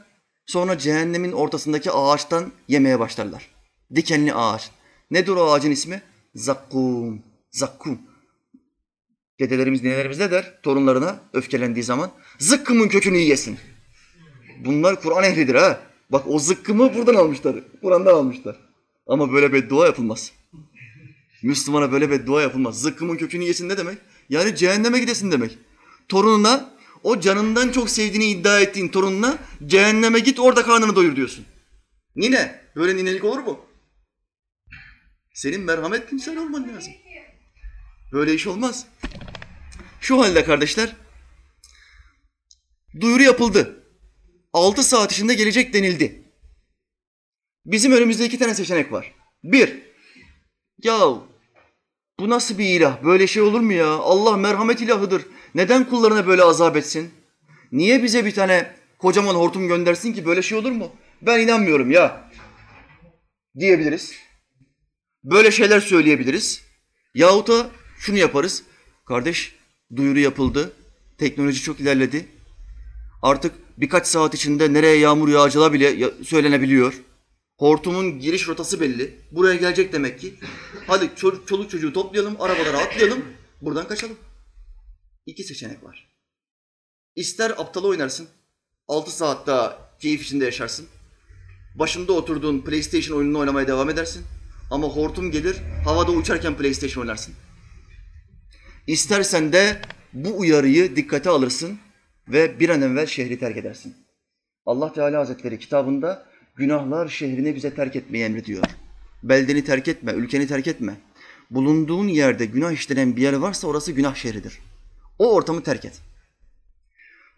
[0.47, 3.56] Sonra cehennemin ortasındaki ağaçtan yemeye başlarlar.
[3.94, 4.70] Dikenli ağaç.
[5.11, 6.03] Nedir o ağacın ismi?
[6.35, 7.22] Zakkum.
[7.51, 7.99] Zakkum.
[9.40, 12.11] Dedelerimiz, nenelerimiz ne der torunlarına öfkelendiği zaman?
[12.38, 13.59] Zıkkımın kökünü yiyesin.
[14.64, 15.81] Bunlar Kur'an ehlidir ha.
[16.11, 17.57] Bak o zıkkımı buradan almışlar.
[17.83, 18.57] Kur'an'dan almışlar.
[19.07, 20.33] Ama böyle beddua yapılmaz.
[21.42, 22.83] Müslümana böyle beddua yapılmaz.
[22.83, 23.99] Zıkkımın kökünü yesin ne demek?
[24.29, 25.59] Yani cehenneme gidesin demek.
[26.09, 26.70] Torununa
[27.03, 31.44] o canından çok sevdiğini iddia ettiğin torununa cehenneme git orada karnını doyur diyorsun.
[32.16, 33.61] Nine, böyle ninelik olur mu?
[35.37, 36.92] Senin merhamet timsali olman lazım.
[38.12, 38.87] Böyle iş olmaz.
[40.01, 40.96] Şu halde kardeşler,
[43.01, 43.85] duyuru yapıldı.
[44.53, 46.22] 6 saat içinde gelecek denildi.
[47.66, 49.14] Bizim önümüzde iki tane seçenek var.
[49.44, 49.83] Bir,
[50.83, 50.99] ya
[52.20, 53.05] bu nasıl bir ilah?
[53.05, 53.88] Böyle şey olur mu ya?
[53.88, 55.27] Allah merhamet ilahıdır.
[55.55, 57.11] Neden kullarına böyle azap etsin?
[57.72, 60.92] Niye bize bir tane kocaman hortum göndersin ki böyle şey olur mu?
[61.22, 62.31] Ben inanmıyorum ya.
[63.59, 64.26] Diyebiliriz.
[65.27, 66.62] Böyle şeyler söyleyebiliriz.
[67.15, 68.62] Yahut da şunu yaparız.
[69.07, 69.55] Kardeş
[69.97, 70.73] duyuru yapıldı.
[71.19, 72.29] Teknoloji çok ilerledi.
[73.23, 76.95] Artık birkaç saat içinde nereye yağmur yağacağı bile söylenebiliyor.
[77.59, 79.15] Hortumun giriş rotası belli.
[79.31, 80.35] Buraya gelecek demek ki.
[80.87, 83.25] Hadi çoluk, çoluk çocuğu toplayalım, arabalara atlayalım,
[83.62, 84.17] buradan kaçalım.
[85.27, 86.09] İki seçenek var.
[87.17, 88.29] İster aptalı oynarsın,
[88.89, 90.87] altı saat daha keyif içinde yaşarsın.
[91.75, 94.25] Başında oturduğun PlayStation oyununu oynamaya devam edersin.
[94.71, 97.35] Ama hortum gelir, havada uçarken PlayStation oynarsın.
[98.87, 99.81] İstersen de
[100.13, 101.79] bu uyarıyı dikkate alırsın
[102.29, 103.95] ve bir an evvel şehri terk edersin.
[104.67, 106.27] Allah Teala Hazretleri kitabında
[106.57, 108.65] günahlar şehrini bize terk etmeyi emrediyor.
[109.23, 110.97] Beldeni terk etme, ülkeni terk etme.
[111.51, 114.59] Bulunduğun yerde günah işlenen bir yer varsa orası günah şehridir.
[115.19, 116.01] O ortamı terk et.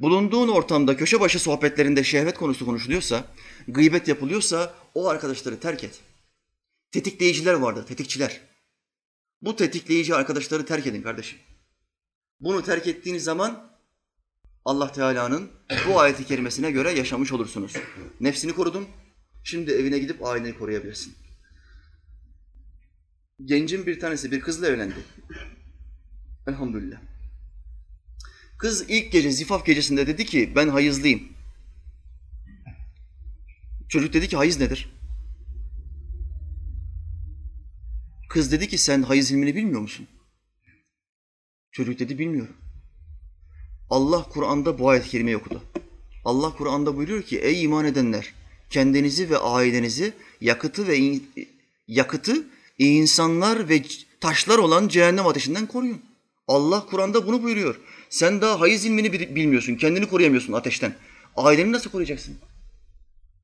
[0.00, 3.24] Bulunduğun ortamda köşe başı sohbetlerinde şehvet konusu konuşuluyorsa,
[3.68, 6.00] gıybet yapılıyorsa o arkadaşları terk et.
[6.92, 8.40] Tetikleyiciler vardır, tetikçiler.
[9.42, 11.38] Bu tetikleyici arkadaşları terk edin kardeşim.
[12.40, 13.78] Bunu terk ettiğiniz zaman
[14.64, 15.50] Allah Teala'nın
[15.88, 17.72] bu ayeti kerimesine göre yaşamış olursunuz.
[18.20, 18.88] Nefsini korudun,
[19.44, 21.14] şimdi evine gidip aileni koruyabilirsin.
[23.44, 25.04] Gencin bir tanesi bir kızla evlendi.
[26.48, 27.00] Elhamdülillah.
[28.58, 31.22] Kız ilk gece zifaf gecesinde dedi ki ben hayızlıyım.
[33.88, 34.97] Çocuk dedi ki hayız nedir?
[38.28, 40.06] Kız dedi ki sen hayız ilmini bilmiyor musun?
[41.72, 42.56] Çocuk dedi bilmiyorum.
[43.90, 45.62] Allah Kur'an'da bu ayet-i kerimeyi okudu.
[46.24, 48.34] Allah Kur'an'da buyuruyor ki ey iman edenler
[48.70, 51.20] kendinizi ve ailenizi yakıtı ve
[51.88, 52.46] yakıtı
[52.78, 53.82] insanlar ve
[54.20, 56.02] taşlar olan cehennem ateşinden koruyun.
[56.48, 57.80] Allah Kur'an'da bunu buyuruyor.
[58.10, 60.94] Sen daha hayız ilmini bilmiyorsun, kendini koruyamıyorsun ateşten.
[61.36, 62.36] Aileni nasıl koruyacaksın?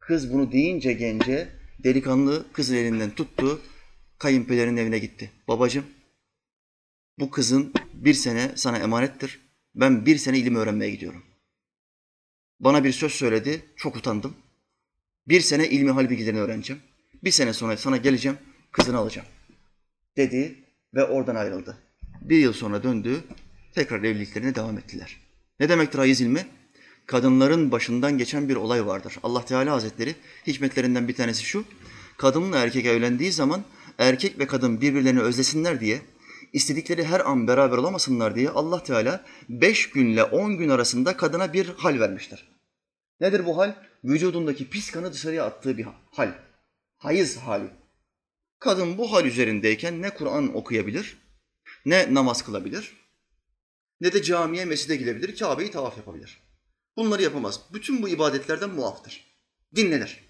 [0.01, 1.49] Kız bunu deyince gence
[1.85, 3.61] delikanlı kızın elinden tuttu,
[4.19, 5.31] kayınpederin evine gitti.
[5.49, 5.85] Babacığım,
[7.19, 9.41] bu kızın bir sene sana emanettir.
[9.75, 11.25] Ben bir sene ilim öğrenmeye gidiyorum.
[12.61, 14.37] Bana bir söz söyledi, çok utandım.
[15.29, 16.83] Bir sene ilmi hal bilgilerini öğreneceğim.
[17.25, 18.39] Bir sene sonra sana geleceğim,
[18.73, 19.29] kızını alacağım.
[20.17, 20.55] Dedi
[20.95, 21.79] ve oradan ayrıldı.
[22.21, 23.25] Bir yıl sonra döndü,
[23.75, 25.17] tekrar evliliklerine devam ettiler.
[25.61, 26.47] Ne demektir hayız ilmi?
[27.07, 29.19] Kadınların başından geçen bir olay vardır.
[29.23, 30.15] Allah Teala Hazretleri
[30.47, 31.65] hikmetlerinden bir tanesi şu.
[32.17, 33.65] Kadınla erkek evlendiği zaman
[33.99, 36.03] erkek ve kadın birbirlerini özlesinler diye,
[36.53, 41.69] istedikleri her an beraber olamasınlar diye Allah Teala beş günle on gün arasında kadına bir
[41.69, 42.49] hal vermiştir.
[43.21, 43.75] Nedir bu hal?
[44.05, 46.33] Vücudundaki pis kanı dışarıya attığı bir hal.
[46.99, 47.71] Hayız hali.
[48.59, 51.19] Kadın bu hal üzerindeyken ne Kur'an okuyabilir,
[51.85, 52.97] ne namaz kılabilir,
[54.01, 56.41] ne de camiye, mescide gidebilir, Kabe'yi tavaf yapabilir.
[56.97, 57.61] Bunları yapamaz.
[57.73, 59.25] Bütün bu ibadetlerden muaftır.
[59.77, 60.21] Dinlenir.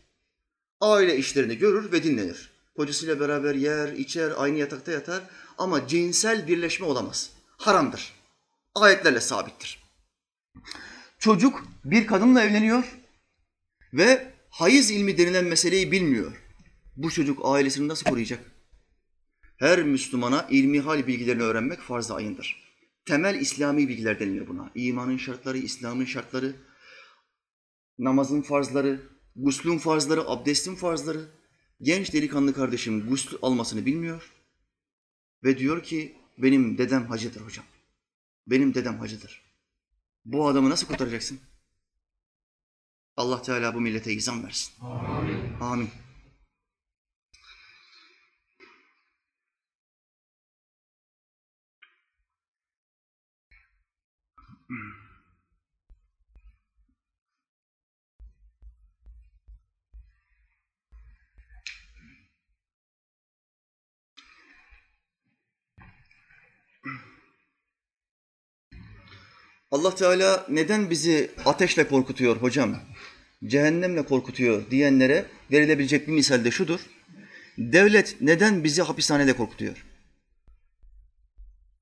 [0.80, 2.53] Aile işlerini görür ve dinlenir.
[2.76, 5.22] Kocasıyla beraber yer, içer, aynı yatakta yatar
[5.58, 7.30] ama cinsel birleşme olamaz.
[7.56, 8.12] Haramdır.
[8.74, 9.84] Ayetlerle sabittir.
[11.18, 12.84] Çocuk bir kadınla evleniyor
[13.92, 16.32] ve hayız ilmi denilen meseleyi bilmiyor.
[16.96, 18.40] Bu çocuk ailesini nasıl koruyacak?
[19.56, 22.64] Her Müslümana ilmi hal bilgilerini öğrenmek farz ayındır.
[23.06, 24.70] Temel İslami bilgiler deniliyor buna.
[24.74, 26.56] İmanın şartları, İslam'ın şartları,
[27.98, 29.00] namazın farzları,
[29.36, 31.24] guslun farzları, abdestin farzları.
[31.82, 34.32] Genç delikanlı kardeşim gusl almasını bilmiyor
[35.44, 37.64] ve diyor ki benim dedem hacıdır hocam.
[38.46, 39.42] Benim dedem hacıdır.
[40.24, 41.40] Bu adamı nasıl kurtaracaksın?
[43.16, 44.72] Allah Teala bu millete izan versin.
[44.80, 45.38] Amin.
[45.60, 45.90] Amin.
[69.74, 72.76] Allah Teala neden bizi ateşle korkutuyor hocam?
[73.46, 76.80] Cehennemle korkutuyor diyenlere verilebilecek bir misal de şudur.
[77.58, 79.84] Devlet neden bizi hapishanede korkutuyor?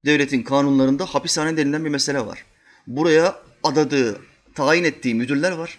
[0.05, 2.44] Devletin kanunlarında hapishane denilen bir mesele var.
[2.87, 4.20] Buraya adadığı,
[4.55, 5.78] tayin ettiği müdürler var.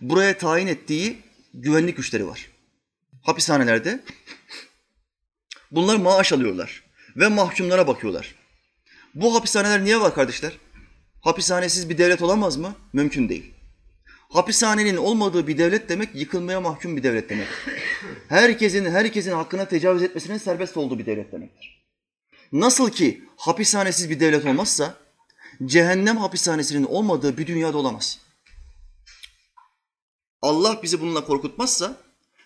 [0.00, 1.18] Buraya tayin ettiği
[1.54, 2.50] güvenlik güçleri var.
[3.22, 4.00] hapishanelerde.
[5.70, 6.84] Bunlar maaş alıyorlar
[7.16, 8.34] ve mahkumlara bakıyorlar.
[9.14, 10.52] Bu hapishaneler niye var kardeşler?
[11.20, 12.74] Hapishanesiz bir devlet olamaz mı?
[12.92, 13.54] Mümkün değil.
[14.28, 17.48] Hapishanenin olmadığı bir devlet demek yıkılmaya mahkum bir devlet demek.
[18.28, 21.84] Herkesin herkesin hakkına tecavüz etmesinin serbest olduğu bir devlet demektir.
[22.52, 24.94] Nasıl ki hapishanesiz bir devlet olmazsa
[25.64, 28.18] cehennem hapishanesinin olmadığı bir dünyada olamaz.
[30.42, 31.96] Allah bizi bununla korkutmazsa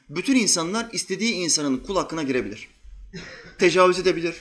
[0.09, 2.69] bütün insanlar istediği insanın kul hakkına girebilir.
[3.59, 4.37] Tecavüz edebilir,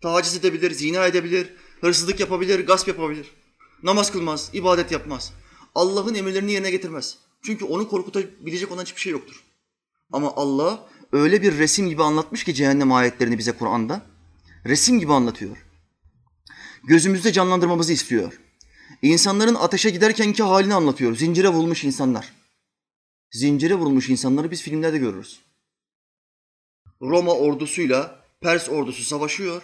[0.00, 3.26] taciz edebilir, zina edebilir, hırsızlık yapabilir, gasp yapabilir.
[3.82, 5.32] Namaz kılmaz, ibadet yapmaz.
[5.74, 7.18] Allah'ın emirlerini yerine getirmez.
[7.42, 9.44] Çünkü onu korkutabilecek olan hiçbir şey yoktur.
[10.12, 14.02] Ama Allah öyle bir resim gibi anlatmış ki cehennem ayetlerini bize Kur'an'da.
[14.66, 15.56] Resim gibi anlatıyor.
[16.84, 18.40] Gözümüzde canlandırmamızı istiyor.
[19.02, 21.16] İnsanların ateşe giderkenki halini anlatıyor.
[21.16, 22.32] Zincire vurulmuş insanlar.
[23.30, 25.40] Zincire vurulmuş insanları biz filmlerde görürüz.
[27.02, 29.62] Roma ordusuyla Pers ordusu savaşıyor.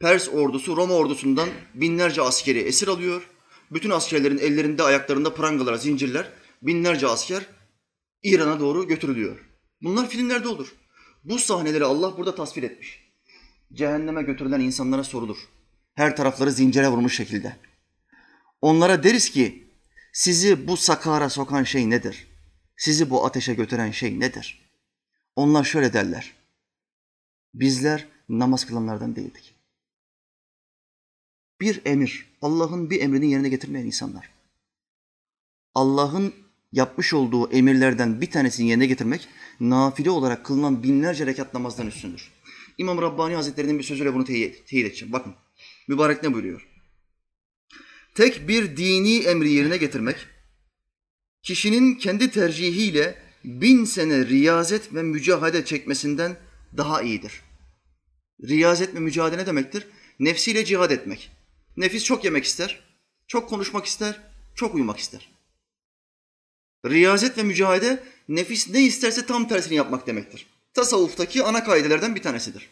[0.00, 3.30] Pers ordusu Roma ordusundan binlerce askeri esir alıyor.
[3.70, 6.32] Bütün askerlerin ellerinde ayaklarında prangalar, zincirler,
[6.62, 7.46] binlerce asker
[8.22, 9.38] İran'a doğru götürülüyor.
[9.82, 10.74] Bunlar filmlerde olur.
[11.24, 13.12] Bu sahneleri Allah burada tasvir etmiş.
[13.72, 15.38] Cehenneme götürülen insanlara sorulur.
[15.94, 17.56] Her tarafları zincire vurmuş şekilde.
[18.60, 19.68] Onlara deriz ki
[20.12, 22.26] sizi bu sakara sokan şey nedir?
[22.76, 24.70] Sizi bu ateşe götüren şey nedir?
[25.36, 26.32] Onlar şöyle derler.
[27.54, 29.59] Bizler namaz kılanlardan değildik.
[31.60, 34.30] Bir emir, Allah'ın bir emrini yerine getirmeyen insanlar.
[35.74, 36.34] Allah'ın
[36.72, 39.28] yapmış olduğu emirlerden bir tanesini yerine getirmek,
[39.60, 42.30] nafile olarak kılınan binlerce rekat namazdan üstündür.
[42.78, 45.12] İmam Rabbani Hazretleri'nin bir sözüyle bunu teyit, teyit edeceğim.
[45.12, 45.34] Bakın,
[45.88, 46.68] mübarek ne buyuruyor?
[48.14, 50.16] Tek bir dini emri yerine getirmek,
[51.42, 56.36] kişinin kendi tercihiyle bin sene riyazet ve mücadele çekmesinden
[56.76, 57.42] daha iyidir.
[58.42, 59.86] Riyazet ve mücadele ne demektir?
[60.18, 61.30] Nefsiyle cihad etmek.
[61.80, 62.80] Nefis çok yemek ister,
[63.26, 64.20] çok konuşmak ister,
[64.54, 65.28] çok uyumak ister.
[66.86, 70.46] Riyazet ve mücadele nefis ne isterse tam tersini yapmak demektir.
[70.74, 72.68] Tasavvuftaki ana kaidelerden bir tanesidir.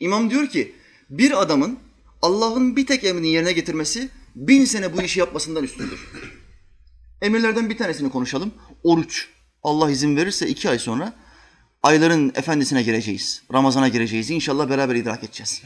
[0.00, 0.74] İmam diyor ki
[1.10, 1.78] bir adamın
[2.22, 6.08] Allah'ın bir tek emrini yerine getirmesi bin sene bu işi yapmasından üstündür.
[7.22, 8.54] Emirlerden bir tanesini konuşalım.
[8.82, 9.28] Oruç.
[9.62, 11.14] Allah izin verirse iki ay sonra
[11.82, 13.42] ayların efendisine gireceğiz.
[13.52, 14.30] Ramazana gireceğiz.
[14.30, 15.62] İnşallah beraber idrak edeceğiz.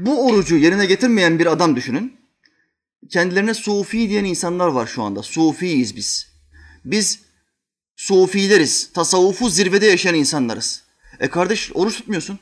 [0.00, 2.16] Bu orucu yerine getirmeyen bir adam düşünün.
[3.08, 5.22] Kendilerine sufi diyen insanlar var şu anda.
[5.22, 6.32] Sufiyiz biz.
[6.84, 7.20] Biz
[7.96, 8.92] sufileriz.
[8.92, 10.82] Tasavvufu zirvede yaşayan insanlarız.
[11.20, 12.38] E kardeş oruç tutmuyorsun.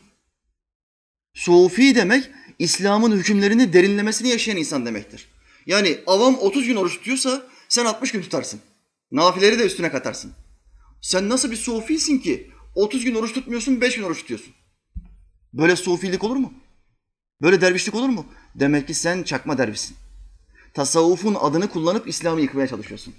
[1.35, 5.29] Sufi demek İslam'ın hükümlerini derinlemesini yaşayan insan demektir.
[5.67, 8.61] Yani avam 30 gün oruç tutuyorsa sen 60 gün tutarsın.
[9.13, 10.33] Nafileri de üstüne katarsın.
[11.03, 14.55] Sen nasıl bir sufisin ki 30 gün oruç tutmuyorsun, 5 gün oruç tutuyorsun?
[15.53, 16.53] Böyle sufilik olur mu?
[17.43, 18.27] Böyle dervişlik olur mu?
[18.55, 19.97] Demek ki sen çakma dervişsin.
[20.75, 23.15] Tasavvufun adını kullanıp İslam'ı yıkmaya çalışıyorsun.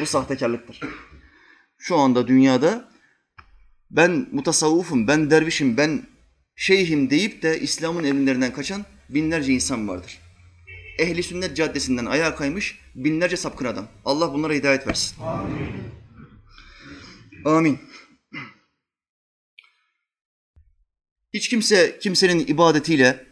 [0.00, 0.80] Bu sahtekarlıktır.
[1.78, 2.88] Şu anda dünyada
[3.90, 6.02] ben mutasavvufum, ben dervişim, ben
[6.56, 10.18] şeyhim deyip de İslam'ın elinlerinden kaçan binlerce insan vardır.
[10.98, 13.88] Ehli sünnet caddesinden ayağa kaymış binlerce sapkın adam.
[14.04, 15.22] Allah bunlara hidayet versin.
[15.22, 15.68] Amin.
[17.44, 17.78] Amin.
[21.34, 23.26] Hiç kimse kimsenin ibadetiyle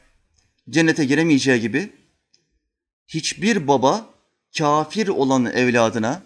[0.70, 1.92] cennete giremeyeceği gibi
[3.09, 4.11] hiçbir baba
[4.59, 6.22] kafir olan evladına,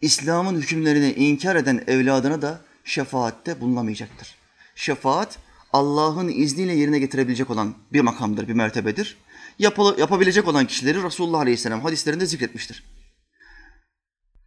[0.00, 4.34] İslam'ın hükümlerini inkar eden evladına da şefaatte bulunamayacaktır.
[4.74, 5.38] Şefaat
[5.72, 9.16] Allah'ın izniyle yerine getirebilecek olan bir makamdır, bir mertebedir.
[9.58, 12.84] Yapı, yapabilecek olan kişileri Resulullah Aleyhisselam hadislerinde zikretmiştir.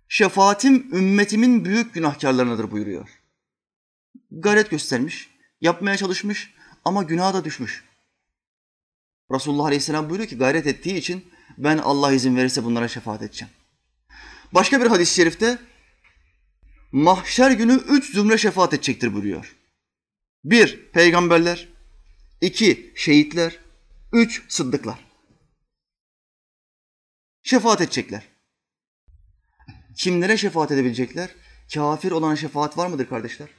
[0.08, 3.10] Şefaatim ümmetimin büyük günahkarlarınadır buyuruyor.
[4.32, 5.30] Gayret göstermiş,
[5.62, 6.54] yapmaya çalışmış
[6.86, 7.84] ama günaha da düşmüş.
[9.32, 13.54] Resulullah Aleyhisselam buyuruyor ki gayret ettiği için ben Allah izin verirse bunlara şefaat edeceğim.
[14.54, 15.58] Başka bir hadis-i şerifte
[16.92, 19.56] mahşer günü üç zümre şefaat edecektir buyuruyor.
[20.44, 21.68] Bir, peygamberler.
[22.42, 23.60] iki şehitler.
[24.14, 25.06] Üç, sıddıklar.
[27.44, 28.28] Şefaat edecekler.
[29.98, 31.30] Kimlere şefaat edebilecekler?
[31.74, 33.50] Kafir olana şefaat var mıdır kardeşler?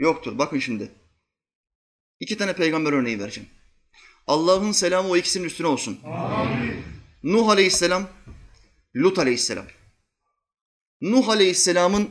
[0.00, 0.38] Yoktur.
[0.38, 0.92] Bakın şimdi.
[2.20, 3.50] İki tane peygamber örneği vereceğim.
[4.26, 6.00] Allah'ın selamı o ikisinin üstüne olsun.
[6.04, 6.84] Amin.
[7.22, 8.08] Nuh aleyhisselam,
[8.96, 9.66] Lut aleyhisselam.
[11.00, 12.10] Nuh aleyhisselamın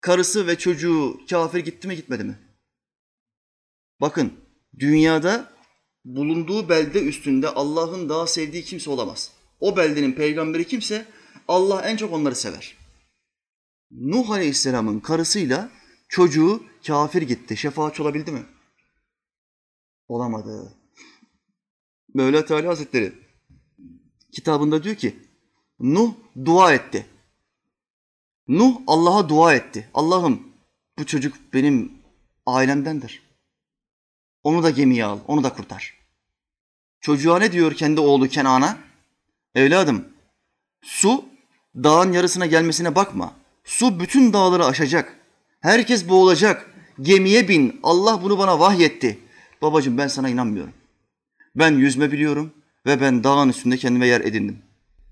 [0.00, 2.38] karısı ve çocuğu kafir gitti mi gitmedi mi?
[4.00, 4.32] Bakın
[4.78, 5.52] dünyada
[6.04, 9.32] bulunduğu belde üstünde Allah'ın daha sevdiği kimse olamaz.
[9.60, 11.06] O beldenin peygamberi kimse
[11.48, 12.76] Allah en çok onları sever.
[13.90, 15.81] Nuh Aleyhisselam'ın karısıyla
[16.12, 17.56] çocuğu kafir gitti.
[17.56, 18.42] Şefaatçi olabildi mi?
[20.08, 20.74] Olamadı.
[22.14, 23.12] Mevla Teala Hazretleri
[24.32, 25.16] kitabında diyor ki
[25.80, 27.06] Nuh dua etti.
[28.48, 29.90] Nuh Allah'a dua etti.
[29.94, 30.48] Allah'ım
[30.98, 31.92] bu çocuk benim
[32.46, 33.22] ailemdendir.
[34.42, 35.94] Onu da gemiye al, onu da kurtar.
[37.00, 38.78] Çocuğa ne diyor kendi oğlu Kenan'a?
[39.54, 40.08] Evladım,
[40.82, 41.24] su
[41.74, 43.34] dağın yarısına gelmesine bakma.
[43.64, 45.21] Su bütün dağları aşacak.
[45.62, 46.70] Herkes boğulacak.
[47.00, 47.80] Gemiye bin.
[47.82, 49.18] Allah bunu bana vahyetti.
[49.62, 50.72] Babacığım ben sana inanmıyorum.
[51.56, 52.52] Ben yüzme biliyorum
[52.86, 54.58] ve ben dağın üstünde kendime yer edindim.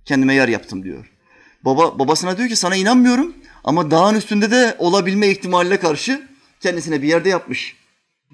[0.04, 1.12] Kendime yer yaptım diyor.
[1.64, 3.34] Baba babasına diyor ki sana inanmıyorum
[3.64, 6.28] ama dağın üstünde de olabilme ihtimaline karşı
[6.60, 7.76] kendisine bir yerde yapmış.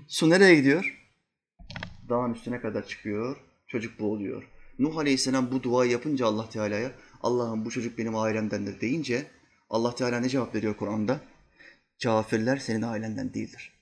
[0.09, 0.99] Su nereye gidiyor?
[2.09, 3.37] Dağın üstüne kadar çıkıyor.
[3.67, 4.43] Çocuk boğuluyor.
[4.79, 9.27] Nuh Aleyhisselam bu duayı yapınca Allah Teala'ya Allah'ım bu çocuk benim ailemdendir deyince
[9.71, 11.21] Allah Teala ne cevap veriyor Kur'an'da?
[12.03, 13.73] Kafirler senin ailenden değildir.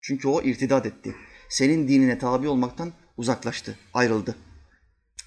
[0.00, 1.16] Çünkü o irtidat etti.
[1.48, 4.36] Senin dinine tabi olmaktan uzaklaştı, ayrıldı.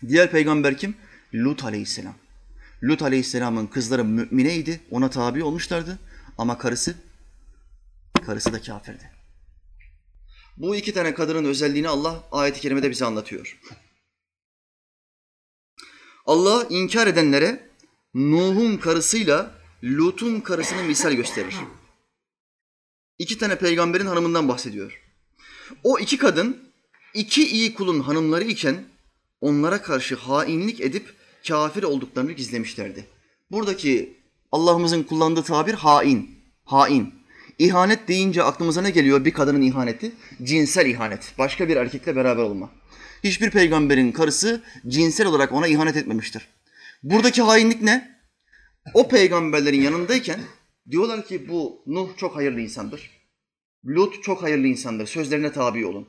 [0.08, 0.96] Diğer peygamber kim?
[1.34, 2.16] Lut aleyhisselam.
[2.84, 6.00] Lut aleyhisselamın kızları mümineydi, ona tabi olmuşlardı
[6.38, 6.96] ama karısı,
[8.26, 9.12] karısı da kafirdi.
[10.58, 13.60] Bu iki tane kadının özelliğini Allah ayet-i kerimede bize anlatıyor.
[16.26, 17.70] Allah inkar edenlere
[18.14, 19.55] Nuh'un karısıyla
[19.86, 21.56] Lut'un karısını misal gösterir.
[23.20, 25.02] İki tane peygamberin hanımından bahsediyor.
[25.84, 26.58] O iki kadın
[27.14, 28.84] iki iyi kulun hanımları iken
[29.42, 31.14] onlara karşı hainlik edip
[31.48, 33.08] kafir olduklarını gizlemişlerdi.
[33.52, 34.18] Buradaki
[34.52, 37.14] Allah'ımızın kullandığı tabir hain, hain.
[37.60, 40.12] İhanet deyince aklımıza ne geliyor bir kadının ihaneti?
[40.44, 42.72] Cinsel ihanet, başka bir erkekle beraber olma.
[43.24, 46.48] Hiçbir peygamberin karısı cinsel olarak ona ihanet etmemiştir.
[47.04, 48.15] Buradaki hainlik ne?
[48.94, 50.40] O peygamberlerin yanındayken
[50.92, 53.12] diyorlar ki bu Nuh çok hayırlı insandır.
[53.86, 55.08] Lut çok hayırlı insandır.
[55.08, 56.08] Sözlerine tabi olun.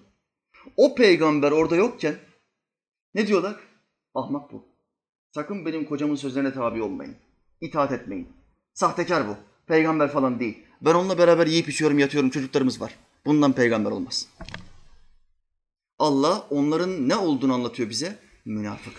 [0.77, 2.17] O peygamber orada yokken
[3.15, 3.57] ne diyorlar?
[4.15, 4.65] Ahmak bu.
[5.35, 7.17] Sakın benim kocamın sözlerine tabi olmayın.
[7.61, 8.29] İtaat etmeyin.
[8.75, 9.37] Sahtekar bu.
[9.67, 10.59] Peygamber falan değil.
[10.81, 12.97] Ben onunla beraber yiyip içiyorum, yatıyorum, çocuklarımız var.
[13.27, 14.29] Bundan peygamber olmaz.
[15.99, 18.19] Allah onların ne olduğunu anlatıyor bize.
[18.45, 18.95] Münafık.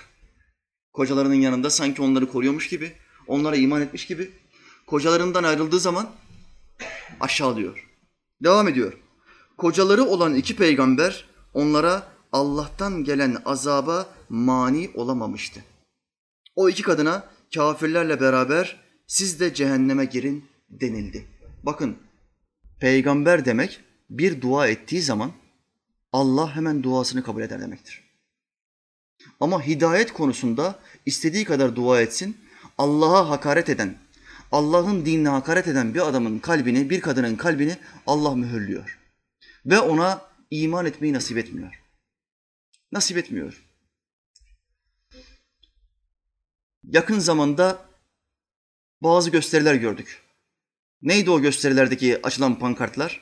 [0.93, 2.91] Kocalarının yanında sanki onları koruyormuş gibi,
[3.27, 4.31] onlara iman etmiş gibi.
[4.87, 6.09] Kocalarından ayrıldığı zaman
[7.19, 7.87] aşağılıyor.
[8.43, 8.93] Devam ediyor.
[9.57, 15.63] Kocaları olan iki peygamber onlara Allah'tan gelen azaba mani olamamıştı.
[16.55, 21.27] O iki kadına kafirlerle beraber siz de cehenneme girin denildi.
[21.63, 21.97] Bakın
[22.79, 25.31] peygamber demek bir dua ettiği zaman
[26.13, 28.03] Allah hemen duasını kabul eder demektir.
[29.39, 32.37] Ama hidayet konusunda istediği kadar dua etsin,
[32.77, 33.97] Allah'a hakaret eden,
[34.51, 38.99] Allah'ın dinine hakaret eden bir adamın kalbini, bir kadının kalbini Allah mühürlüyor.
[39.65, 41.83] Ve ona iman etmeyi nasip etmiyor.
[42.91, 43.63] Nasip etmiyor.
[46.83, 47.85] Yakın zamanda
[49.01, 50.21] bazı gösteriler gördük.
[51.01, 53.21] Neydi o gösterilerdeki açılan pankartlar?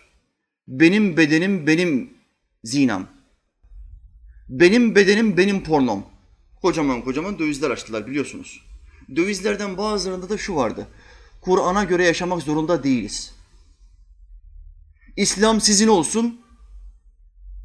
[0.67, 2.17] Benim bedenim benim
[2.63, 3.07] zinam.
[4.49, 6.05] Benim bedenim benim pornom.
[6.61, 8.64] Kocaman kocaman dövizler açtılar biliyorsunuz.
[9.15, 10.87] Dövizlerden bazılarında da şu vardı.
[11.41, 13.35] Kur'an'a göre yaşamak zorunda değiliz.
[15.17, 16.41] İslam sizin olsun,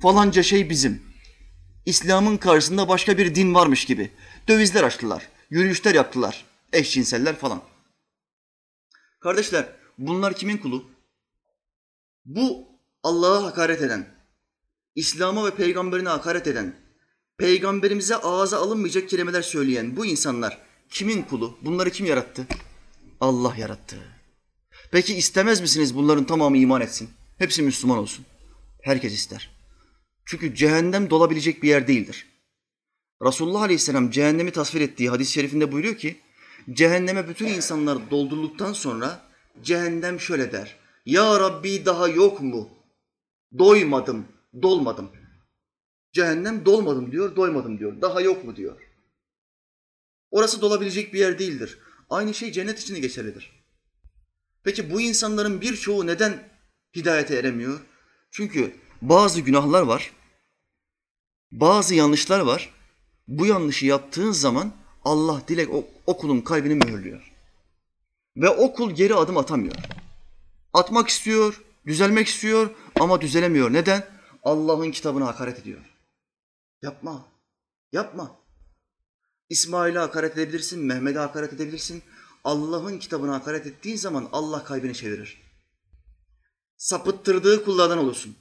[0.02, 1.02] falanca şey bizim.
[1.86, 4.12] İslam'ın karşısında başka bir din varmış gibi.
[4.48, 7.62] Dövizler açtılar, yürüyüşler yaptılar, eşcinseller falan.
[9.20, 10.90] Kardeşler, bunlar kimin kulu?
[12.24, 12.68] Bu
[13.02, 14.06] Allah'a hakaret eden,
[14.94, 16.76] İslam'a ve peygamberine hakaret eden,
[17.38, 21.58] peygamberimize ağza alınmayacak kelimeler söyleyen bu insanlar kimin kulu?
[21.62, 22.46] Bunları kim yarattı?
[23.20, 23.96] Allah yarattı.
[24.90, 27.10] Peki istemez misiniz bunların tamamı iman etsin?
[27.38, 28.24] Hepsi Müslüman olsun.
[28.82, 29.50] Herkes ister.
[30.24, 32.26] Çünkü cehennem dolabilecek bir yer değildir.
[33.24, 36.16] Resulullah Aleyhisselam cehennemi tasvir ettiği hadis-i şerifinde buyuruyor ki,
[36.72, 39.22] cehenneme bütün insanlar doldurulduktan sonra
[39.62, 40.76] cehennem şöyle der.
[41.06, 42.68] Ya Rabbi daha yok mu?
[43.58, 44.24] Doymadım,
[44.62, 45.10] dolmadım.
[46.12, 48.00] Cehennem dolmadım diyor, doymadım diyor.
[48.02, 48.76] Daha yok mu diyor.
[50.30, 51.78] Orası dolabilecek bir yer değildir.
[52.10, 53.64] Aynı şey cennet için geçerlidir.
[54.64, 56.48] Peki bu insanların birçoğu neden
[56.96, 57.80] hidayete eremiyor?
[58.30, 60.12] Çünkü bazı günahlar var,
[61.52, 62.74] bazı yanlışlar var.
[63.28, 64.72] Bu yanlışı yaptığın zaman
[65.04, 67.32] Allah dilek o, o kulun kalbini mühürlüyor.
[68.36, 69.74] Ve o kul geri adım atamıyor.
[70.72, 72.70] Atmak istiyor, düzelmek istiyor
[73.00, 73.72] ama düzelemiyor.
[73.72, 74.06] Neden?
[74.42, 75.80] Allah'ın kitabına hakaret ediyor.
[76.82, 77.28] Yapma,
[77.92, 78.39] yapma.
[79.50, 82.02] İsmail'e hakaret edebilirsin, Mehmet'e hakaret edebilirsin.
[82.44, 85.42] Allah'ın kitabına hakaret ettiğin zaman Allah kalbini çevirir.
[86.76, 88.36] Sapıttırdığı kullardan olursun.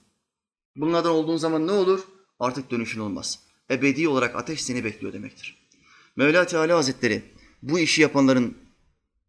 [0.75, 1.99] Bunlardan olduğun zaman ne olur?
[2.39, 3.39] Artık dönüşün olmaz.
[3.71, 5.67] Ebedi olarak ateş seni bekliyor demektir.
[6.15, 7.23] Mevla Teala Hazretleri
[7.63, 8.57] bu işi yapanların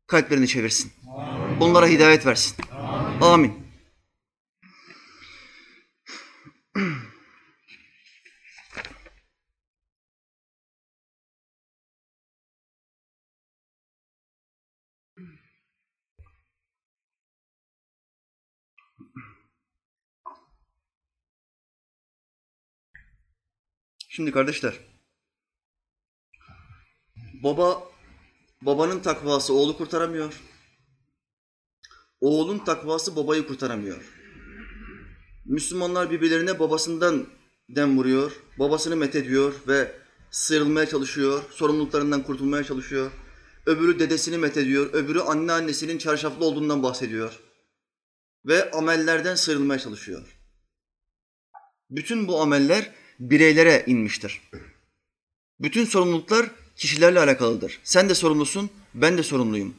[0.07, 0.93] kalplerini çevirsin.
[1.17, 1.61] Amin.
[1.61, 2.57] Onlara hidayet versin.
[2.73, 3.21] Amin.
[3.21, 3.70] Amin.
[24.13, 24.75] Şimdi kardeşler,
[27.43, 27.83] baba
[28.63, 30.41] babanın takvası oğlu kurtaramıyor.
[32.21, 34.05] Oğlun takvası babayı kurtaramıyor.
[35.45, 37.27] Müslümanlar birbirlerine babasından
[37.69, 39.93] dem vuruyor, babasını met ediyor ve
[40.31, 43.11] sıyrılmaya çalışıyor, sorumluluklarından kurtulmaya çalışıyor.
[43.67, 47.41] Öbürü dedesini met ediyor, öbürü anne annesinin çarşaflı olduğundan bahsediyor.
[48.47, 50.39] Ve amellerden sıyrılmaya çalışıyor.
[51.91, 54.41] Bütün bu ameller bireylere inmiştir.
[55.61, 57.81] Bütün sorumluluklar kişilerle alakalıdır.
[57.85, 59.75] Sen de sorumlusun, ben de sorumluyum.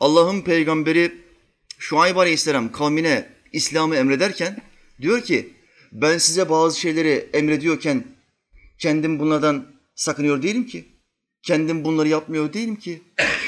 [0.00, 1.12] Allah'ın peygamberi
[1.78, 4.62] Şuayb Aleyhisselam kavmine İslam'ı emrederken
[5.00, 5.52] diyor ki
[5.92, 8.04] ben size bazı şeyleri emrediyorken
[8.78, 10.84] kendim bunlardan sakınıyor değilim ki.
[11.42, 13.02] Kendim bunları yapmıyor değilim ki.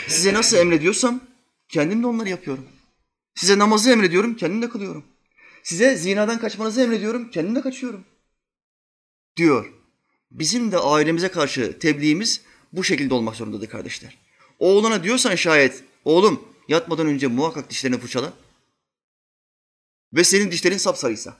[0.08, 1.20] Size nasıl emrediyorsam
[1.68, 2.64] kendim de onları yapıyorum.
[3.34, 5.04] Size namazı emrediyorum, kendim de kılıyorum.
[5.62, 8.04] Size zinadan kaçmanızı emrediyorum, kendim de kaçıyorum
[9.36, 9.72] diyor.
[10.30, 12.40] Bizim de ailemize karşı tebliğimiz
[12.72, 14.18] bu şekilde olmak zorundadır kardeşler.
[14.58, 18.32] Oğluna diyorsan şayet, oğlum yatmadan önce muhakkak dişlerini fırçala.
[20.12, 21.36] Ve senin dişlerin sapsarıysa.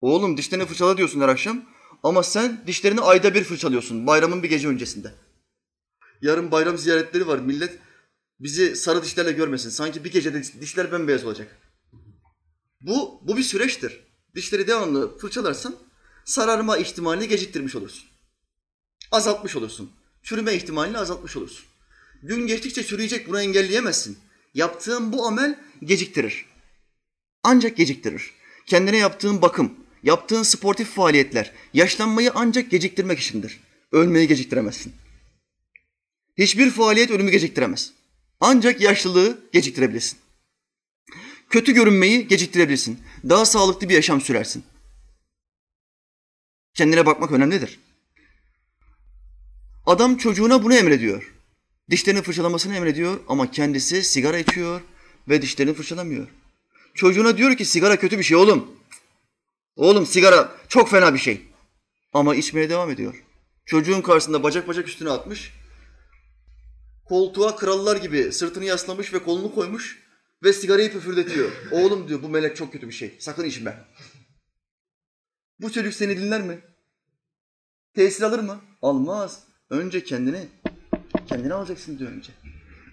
[0.00, 1.64] Oğlum dişlerini fırçala diyorsun her akşam
[2.02, 5.14] ama sen dişlerini ayda bir fırçalıyorsun bayramın bir gece öncesinde.
[6.22, 7.78] Yarın bayram ziyaretleri var millet
[8.40, 9.70] bizi sarı dişlerle görmesin.
[9.70, 11.58] Sanki bir gecede dişler bembeyaz olacak.
[12.80, 15.76] Bu, bu bir süreçtir dişleri devamlı fırçalarsan
[16.24, 18.04] sararma ihtimalini geciktirmiş olursun.
[19.10, 19.90] Azaltmış olursun.
[20.22, 21.64] Çürüme ihtimalini azaltmış olursun.
[22.22, 24.18] Gün geçtikçe çürüyecek bunu engelleyemezsin.
[24.54, 26.46] Yaptığın bu amel geciktirir.
[27.42, 28.30] Ancak geciktirir.
[28.66, 33.60] Kendine yaptığın bakım, yaptığın sportif faaliyetler yaşlanmayı ancak geciktirmek içindir.
[33.92, 34.92] Ölmeyi geciktiremezsin.
[36.38, 37.92] Hiçbir faaliyet ölümü geciktiremez.
[38.40, 40.18] Ancak yaşlılığı geciktirebilirsin.
[41.50, 43.00] Kötü görünmeyi geciktirebilirsin.
[43.28, 44.64] Daha sağlıklı bir yaşam sürersin.
[46.74, 47.80] Kendine bakmak önemlidir.
[49.86, 51.34] Adam çocuğuna bunu emrediyor.
[51.90, 54.80] Dişlerini fırçalamasını emrediyor ama kendisi sigara içiyor
[55.28, 56.28] ve dişlerini fırçalamıyor.
[56.94, 58.70] Çocuğuna diyor ki sigara kötü bir şey oğlum.
[59.76, 61.42] Oğlum sigara çok fena bir şey.
[62.12, 63.24] Ama içmeye devam ediyor.
[63.66, 65.52] Çocuğun karşısında bacak bacak üstüne atmış.
[67.04, 69.97] Koltuğa krallar gibi sırtını yaslamış ve kolunu koymuş.
[70.42, 71.50] Ve sigarayı püfürdetiyor.
[71.70, 73.16] Oğlum diyor bu melek çok kötü bir şey.
[73.18, 73.84] Sakın içme.
[75.60, 76.60] Bu çocuk seni dinler mi?
[77.94, 78.60] Tesir alır mı?
[78.82, 79.42] Almaz.
[79.70, 80.48] Önce kendini,
[81.26, 82.32] kendini alacaksın diyor önce.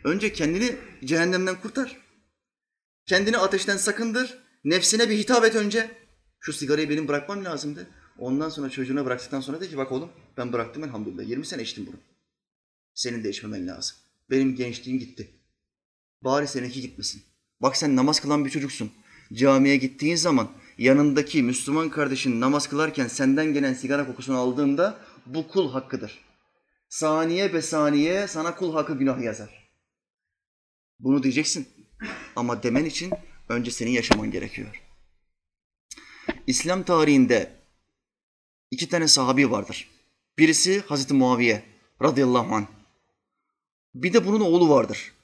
[0.03, 0.75] Önce kendini
[1.05, 1.97] cehennemden kurtar.
[3.05, 4.37] Kendini ateşten sakındır.
[4.63, 5.91] Nefsine bir hitap et önce.
[6.39, 7.87] Şu sigarayı benim bırakmam lazımdı.
[8.19, 11.29] Ondan sonra çocuğuna bıraktıktan sonra de ki bak oğlum ben bıraktım elhamdülillah.
[11.29, 11.95] 20 sene içtim bunu.
[12.93, 13.97] Senin de içmemen lazım.
[14.29, 15.29] Benim gençliğim gitti.
[16.21, 17.23] Bari seninki gitmesin.
[17.61, 18.91] Bak sen namaz kılan bir çocuksun.
[19.33, 25.71] Camiye gittiğin zaman yanındaki Müslüman kardeşin namaz kılarken senden gelen sigara kokusunu aldığında bu kul
[25.71, 26.25] hakkıdır.
[26.89, 29.69] Saniye be saniye sana kul hakkı günah yazar.
[30.99, 31.67] Bunu diyeceksin.
[32.35, 33.13] Ama demen için
[33.49, 34.81] önce senin yaşaman gerekiyor.
[36.47, 37.51] İslam tarihinde
[38.71, 39.89] iki tane sahabi vardır.
[40.37, 41.63] Birisi Hazreti Muaviye
[42.01, 42.65] radıyallahu anh.
[43.95, 45.14] Bir de bunun oğlu vardır.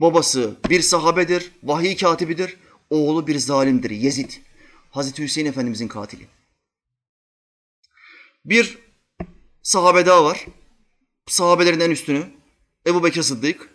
[0.00, 2.56] Babası bir sahabedir, vahiy katibidir.
[2.90, 4.32] Oğlu bir zalimdir, Yezid.
[4.90, 6.26] Hazreti Hüseyin Efendimizin katili.
[8.44, 8.78] Bir
[9.62, 10.46] sahabe daha var.
[11.26, 12.26] Sahabelerin en üstünü.
[12.86, 13.70] Ebu Bekir Sıddık.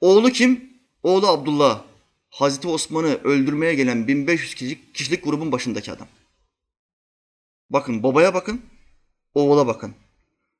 [0.00, 0.70] Oğlu kim?
[1.02, 1.84] Oğlu Abdullah.
[2.30, 6.08] Hazreti Osman'ı öldürmeye gelen 1500 kişilik, kişilik grubun başındaki adam.
[7.70, 8.62] Bakın babaya bakın,
[9.34, 9.94] oğula bakın.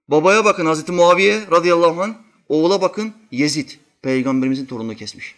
[0.09, 2.15] Babaya bakın Hazreti Muaviye radıyallahu anh,
[2.49, 3.71] oğula bakın Yezid.
[4.05, 5.35] Peygamberimizin torununu kesmiş.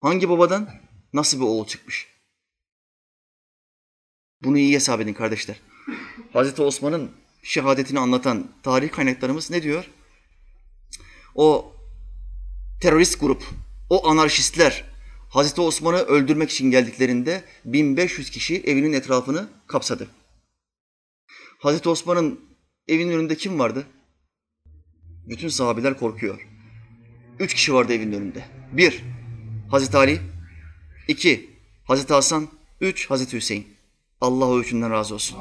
[0.00, 0.70] Hangi babadan
[1.12, 2.08] nasıl bir oğul çıkmış?
[4.42, 5.60] Bunu iyi hesap edin kardeşler.
[6.32, 7.10] Hazreti Osman'ın
[7.42, 9.90] şehadetini anlatan tarih kaynaklarımız ne diyor?
[11.34, 11.72] O
[12.80, 13.42] terörist grup,
[13.90, 14.84] o anarşistler
[15.28, 20.10] Hazreti Osman'ı öldürmek için geldiklerinde 1500 kişi evinin etrafını kapsadı.
[21.58, 22.40] Hazreti Osman'ın
[22.88, 23.86] evinin önünde kim vardı?
[25.28, 26.48] Bütün sahabiler korkuyor.
[27.38, 28.44] Üç kişi vardı evin önünde.
[28.72, 29.02] Bir,
[29.70, 30.20] Hazreti Ali.
[31.08, 31.50] iki
[31.84, 32.48] Hazreti Hasan.
[32.80, 33.66] Üç, Hazreti Hüseyin.
[34.20, 35.38] Allah o üçünden razı olsun.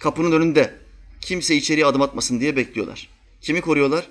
[0.00, 0.74] Kapının önünde
[1.20, 3.08] kimse içeriye adım atmasın diye bekliyorlar.
[3.40, 4.08] Kimi koruyorlar?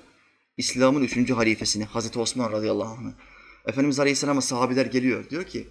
[0.58, 3.14] İslam'ın üçüncü halifesini, Hazreti Osman radıyallahu anh'ı.
[3.66, 5.30] Efendimiz Aleyhisselam'a sahabiler geliyor.
[5.30, 5.68] Diyor ki,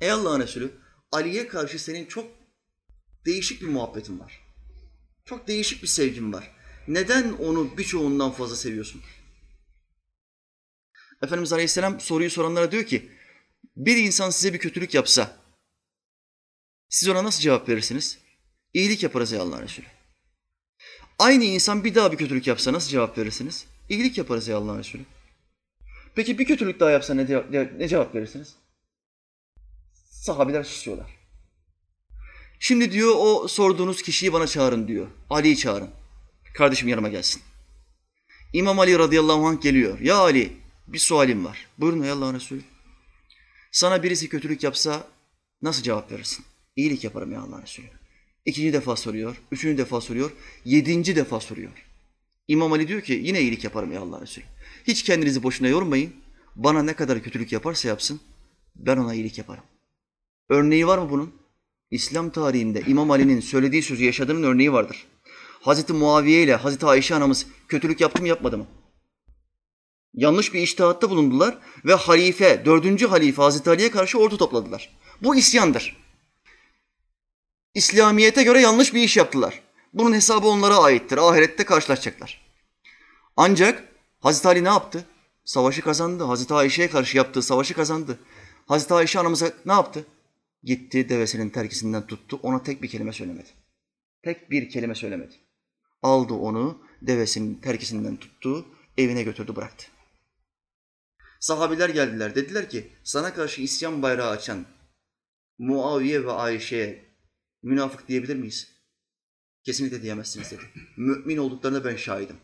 [0.00, 0.70] Ey Allah'ın Resulü,
[1.12, 2.26] Ali'ye karşı senin çok
[3.26, 4.40] değişik bir muhabbetin var.
[5.24, 6.50] Çok değişik bir sevgin var.
[6.88, 9.02] Neden onu birçoğundan fazla seviyorsun?
[11.22, 13.12] Efendimiz Aleyhisselam soruyu soranlara diyor ki,
[13.76, 15.36] bir insan size bir kötülük yapsa,
[16.88, 18.18] siz ona nasıl cevap verirsiniz?
[18.74, 19.86] İyilik yaparız ey Allah'ın Resulü.
[21.18, 23.66] Aynı insan bir daha bir kötülük yapsa nasıl cevap verirsiniz?
[23.88, 25.02] İyilik yaparız ey Allah'ın Resulü.
[26.14, 28.56] Peki bir kötülük daha yapsa ne, cevap, ne cevap verirsiniz?
[30.10, 31.20] Sahabiler susuyorlar.
[32.58, 35.06] Şimdi diyor o sorduğunuz kişiyi bana çağırın diyor.
[35.30, 35.90] Ali'yi çağırın.
[36.54, 37.42] Kardeşim yanıma gelsin.
[38.52, 40.00] İmam Ali radıyallahu anh geliyor.
[40.00, 40.52] Ya Ali
[40.88, 41.66] bir sualim var.
[41.78, 42.60] Buyurun ey Allah'ın Resulü.
[43.72, 45.06] Sana birisi kötülük yapsa
[45.62, 46.44] nasıl cevap verirsin?
[46.76, 47.86] İyilik yaparım ya Allah'ın Resulü.
[48.44, 50.30] İkinci defa soruyor, üçüncü defa soruyor,
[50.64, 51.70] yedinci defa soruyor.
[52.48, 54.44] İmam Ali diyor ki yine iyilik yaparım ya Allah Resulü.
[54.86, 56.12] Hiç kendinizi boşuna yormayın.
[56.56, 58.20] Bana ne kadar kötülük yaparsa yapsın
[58.76, 59.64] ben ona iyilik yaparım.
[60.48, 61.34] Örneği var mı bunun?
[61.90, 65.06] İslam tarihinde İmam Ali'nin söylediği sözü yaşadığının örneği vardır.
[65.60, 68.66] Hazreti Muaviye ile Hazreti Ayşe anamız kötülük yaptı mı yapmadı mı?
[70.14, 74.96] Yanlış bir iştihatta bulundular ve halife, dördüncü halife Hazreti Ali'ye karşı ordu topladılar.
[75.22, 75.96] Bu isyandır.
[77.74, 79.60] İslamiyete göre yanlış bir iş yaptılar.
[79.94, 81.18] Bunun hesabı onlara aittir.
[81.18, 82.40] Ahirette karşılaşacaklar.
[83.36, 83.84] Ancak
[84.20, 85.04] Hazreti Ali ne yaptı?
[85.44, 86.24] Savaşı kazandı.
[86.24, 88.18] Hazreti Ayşe'ye karşı yaptığı savaşı kazandı.
[88.66, 90.04] Hazreti Ayşe anamıza ne yaptı?
[90.64, 92.40] Gitti devesinin terkisinden tuttu.
[92.42, 93.48] Ona tek bir kelime söylemedi.
[94.22, 95.34] Tek bir kelime söylemedi.
[96.02, 98.66] Aldı onu devesinin terkisinden tuttu.
[98.98, 99.86] Evine götürdü bıraktı.
[101.40, 102.34] Sahabiler geldiler.
[102.34, 104.66] Dediler ki sana karşı isyan bayrağı açan
[105.58, 107.04] Muaviye ve Ayşe'ye
[107.62, 108.68] münafık diyebilir miyiz?
[109.64, 110.62] Kesinlikle diyemezsiniz dedi.
[110.96, 112.36] Mümin olduklarına ben şahidim.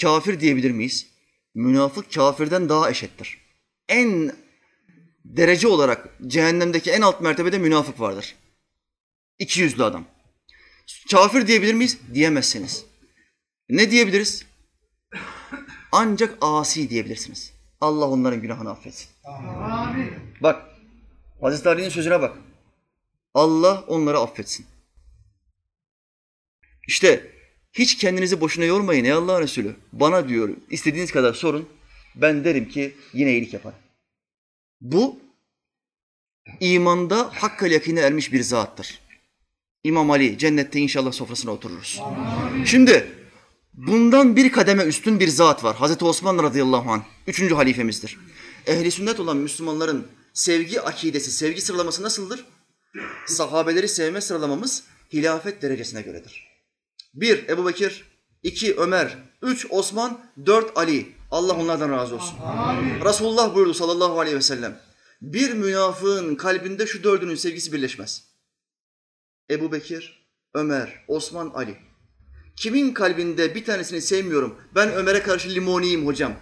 [0.00, 1.06] Kafir diyebilir miyiz?
[1.54, 3.38] Münafık kafirden daha eşittir.
[3.88, 4.32] En
[5.24, 8.34] derece olarak cehennemdeki en alt mertebede münafık vardır.
[9.38, 10.06] İki yüzlü adam.
[11.10, 11.98] Kafir diyebilir miyiz?
[12.14, 12.84] Diyemezsiniz.
[13.68, 14.46] Ne diyebiliriz?
[15.92, 17.52] Ancak asi diyebilirsiniz.
[17.80, 19.08] Allah onların günahını affetsin.
[19.24, 20.12] Amin.
[20.40, 20.62] Bak,
[21.40, 22.36] Hazreti Ali'nin sözüne bak.
[23.34, 24.66] Allah onları affetsin.
[26.88, 27.32] İşte
[27.72, 29.76] hiç kendinizi boşuna yormayın ey Allah Resulü.
[29.92, 31.68] Bana diyor istediğiniz kadar sorun.
[32.14, 33.78] Ben derim ki yine iyilik yaparım.
[34.80, 35.18] Bu
[36.60, 39.00] imanda hakkal yakine ermiş bir zattır.
[39.84, 42.00] İmam Ali cennette inşallah sofrasına otururuz.
[42.02, 42.64] Amin.
[42.64, 43.06] Şimdi
[43.74, 45.76] bundan bir kademe üstün bir zat var.
[45.76, 47.02] Hazreti Osman radıyallahu anh.
[47.26, 48.18] Üçüncü halifemizdir.
[48.66, 52.44] Ehli sünnet olan Müslümanların sevgi akidesi, sevgi sıralaması nasıldır?
[53.26, 54.82] Sahabeleri sevme sıralamamız
[55.12, 56.48] hilafet derecesine göredir.
[57.14, 58.04] Bir Ebu Bekir,
[58.42, 61.08] iki Ömer, üç Osman, dört Ali.
[61.30, 62.38] Allah onlardan razı olsun.
[62.38, 63.04] Amin.
[63.04, 64.80] Resulullah buyurdu sallallahu aleyhi ve sellem.
[65.22, 68.33] Bir münafığın kalbinde şu dördünün sevgisi birleşmez.
[69.50, 71.76] Ebu Bekir, Ömer, Osman, Ali.
[72.56, 76.32] Kimin kalbinde bir tanesini sevmiyorum, ben Ömer'e karşı limoniyim hocam.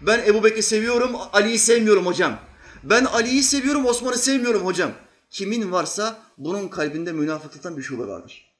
[0.00, 2.40] Ben Ebu Bekir'i seviyorum, Ali'yi sevmiyorum hocam.
[2.82, 4.92] Ben Ali'yi seviyorum, Osman'ı sevmiyorum hocam.
[5.30, 8.54] Kimin varsa bunun kalbinde münafıklıktan bir şube vardır.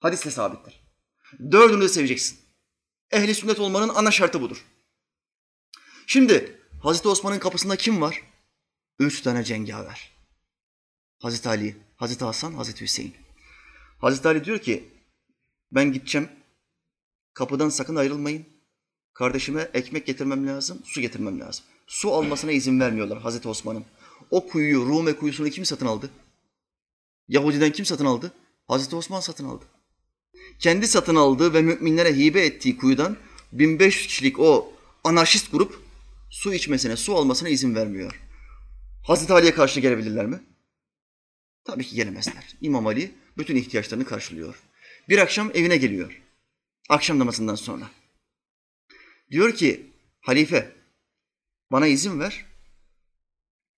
[0.00, 0.80] Hadisle sabittir.
[1.52, 2.38] Dördünü de seveceksin.
[3.10, 4.64] Ehli sünnet olmanın ana şartı budur.
[6.06, 8.22] Şimdi Hazreti Osman'ın kapısında kim var?
[8.98, 10.12] Üç tane cengaver.
[11.18, 13.27] Hazreti Ali, Hazreti Hasan, Hazreti Hüseyin.
[13.98, 14.84] Hazreti Ali diyor ki
[15.72, 16.28] ben gideceğim.
[17.34, 18.46] Kapıdan sakın ayrılmayın.
[19.12, 21.64] Kardeşime ekmek getirmem lazım, su getirmem lazım.
[21.86, 23.84] Su almasına izin vermiyorlar Hazreti Osman'ın.
[24.30, 26.10] O kuyuyu, Rume kuyusunu kim satın aldı?
[27.28, 28.32] Yahudiden kim satın aldı?
[28.68, 29.64] Hazreti Osman satın aldı.
[30.58, 33.16] Kendi satın aldığı ve müminlere hibe ettiği kuyudan
[33.52, 34.72] 1500 kişilik o
[35.04, 35.80] anarşist grup
[36.30, 38.20] su içmesine, su almasına izin vermiyor.
[39.06, 40.40] Hazreti Ali'ye karşı gelebilirler mi?
[41.64, 42.56] Tabii ki gelemezler.
[42.60, 44.62] İmam Ali bütün ihtiyaçlarını karşılıyor.
[45.08, 46.22] Bir akşam evine geliyor.
[46.88, 47.90] Akşam namazından sonra.
[49.30, 49.86] Diyor ki
[50.20, 50.72] halife
[51.72, 52.44] bana izin ver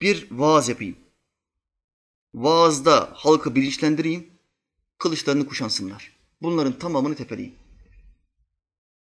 [0.01, 0.97] bir vaaz yapayım.
[2.35, 4.31] Vaazda halkı bilinçlendireyim,
[4.99, 6.13] kılıçlarını kuşansınlar.
[6.43, 7.57] Bunların tamamını tepeleyeyim.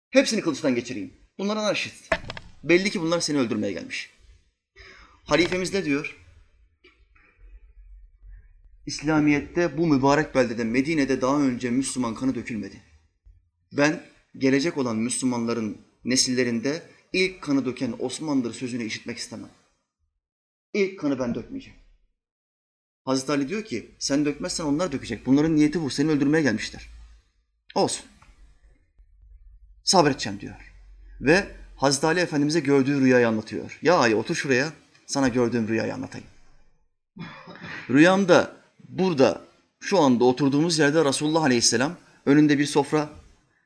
[0.09, 1.13] Hepsini kılıçtan geçireyim.
[1.37, 2.15] Bunlar anarşist.
[2.63, 4.09] Belli ki bunlar seni öldürmeye gelmiş.
[5.25, 6.22] Halifemiz ne diyor?
[8.85, 12.81] İslamiyet'te bu mübarek beldede Medine'de daha önce Müslüman kanı dökülmedi.
[13.71, 14.03] Ben
[14.37, 19.49] gelecek olan Müslümanların nesillerinde ilk kanı döken Osmanlıdır sözünü işitmek istemem.
[20.73, 21.79] İlk kanı ben dökmeyeceğim.
[23.05, 25.25] Hazreti Ali diyor ki sen dökmezsen onlar dökecek.
[25.25, 25.89] Bunların niyeti bu.
[25.89, 26.89] Seni öldürmeye gelmişler.
[27.75, 28.05] Olsun.
[29.83, 30.55] Sabredeceğim diyor.
[31.21, 33.79] Ve Hazreti Ali Efendimiz'e gördüğü rüyayı anlatıyor.
[33.81, 34.73] Ya Ali otur şuraya
[35.05, 36.27] sana gördüğüm rüyayı anlatayım.
[37.89, 38.62] Rüyamda
[38.97, 39.41] burada
[39.79, 43.09] şu anda oturduğumuz yerde Resulullah Aleyhisselam önünde bir sofra,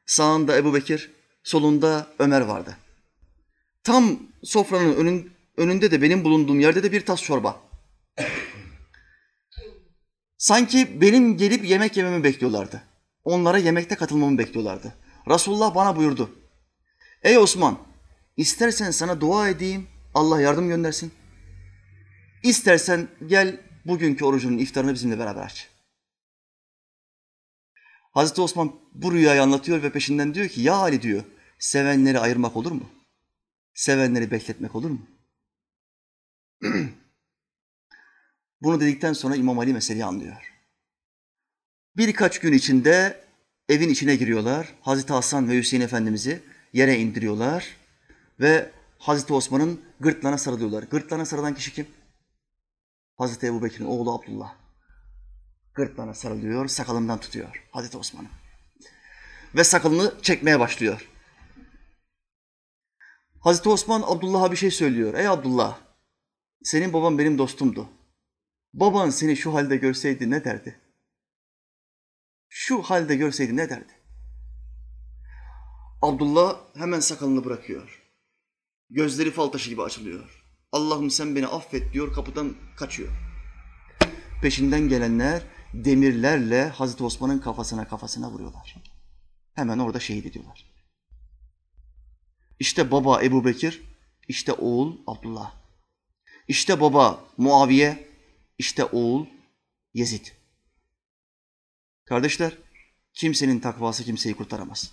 [0.06, 1.12] sağında Ebu Bekir,
[1.44, 2.78] solunda Ömer vardı.
[3.84, 7.62] Tam sofranın önün, önünde de benim bulunduğum yerde de bir tas çorba.
[10.38, 12.82] Sanki benim gelip yemek yememi bekliyorlardı.
[13.24, 14.94] Onlara yemekte katılmamı bekliyorlardı.
[15.30, 16.30] Resulullah bana buyurdu.
[17.24, 17.78] Ey Osman,
[18.38, 21.12] istersen sana dua edeyim, Allah yardım göndersin.
[22.44, 25.70] İstersen gel bugünkü orucunun iftarını bizimle beraber aç.
[28.12, 31.24] Hazreti Osman bu rüyayı anlatıyor ve peşinden diyor ki ya Ali diyor
[31.60, 32.90] sevenleri ayırmak olur mu?
[33.74, 35.02] Sevenleri bekletmek olur mu?
[38.62, 40.54] Bunu dedikten sonra İmam Ali meseleyi anlıyor.
[41.98, 43.24] Birkaç gün içinde
[43.70, 44.74] evin içine giriyorlar.
[44.82, 47.68] Hazreti Hasan ve Hüseyin Efendimiz'i yere indiriyorlar
[48.40, 50.84] ve Hazreti Osman'ın gırtlağına sarılıyorlar.
[50.84, 51.88] Gırtlağına sarılan kişi kim?
[53.18, 54.56] Hazreti Ebu Bekir'in oğlu Abdullah.
[55.74, 58.28] Gırtlağına sarılıyor, sakalından tutuyor Hazreti Osman'ı.
[59.56, 61.10] Ve sakalını çekmeye başlıyor.
[63.40, 65.14] Hazreti Osman Abdullah'a bir şey söylüyor.
[65.14, 65.80] Ey Abdullah,
[66.64, 67.90] senin baban benim dostumdu.
[68.74, 70.80] Baban seni şu halde görseydi ne derdi?
[72.50, 73.94] Şu halde görseydi ne derdi?
[76.02, 78.04] Abdullah hemen sakalını bırakıyor.
[78.90, 80.37] Gözleri fal taşı gibi açılıyor.
[80.72, 83.10] Allah'ım sen beni affet diyor, kapıdan kaçıyor.
[84.42, 85.44] Peşinden gelenler
[85.74, 88.76] demirlerle Hazreti Osman'ın kafasına kafasına vuruyorlar.
[89.54, 90.66] Hemen orada şehit ediyorlar.
[92.60, 93.82] İşte baba Ebu Bekir,
[94.28, 95.54] işte oğul Abdullah.
[96.48, 98.08] İşte baba Muaviye,
[98.58, 99.26] işte oğul
[99.94, 100.26] Yezid.
[102.06, 102.58] Kardeşler,
[103.14, 104.92] kimsenin takvası kimseyi kurtaramaz.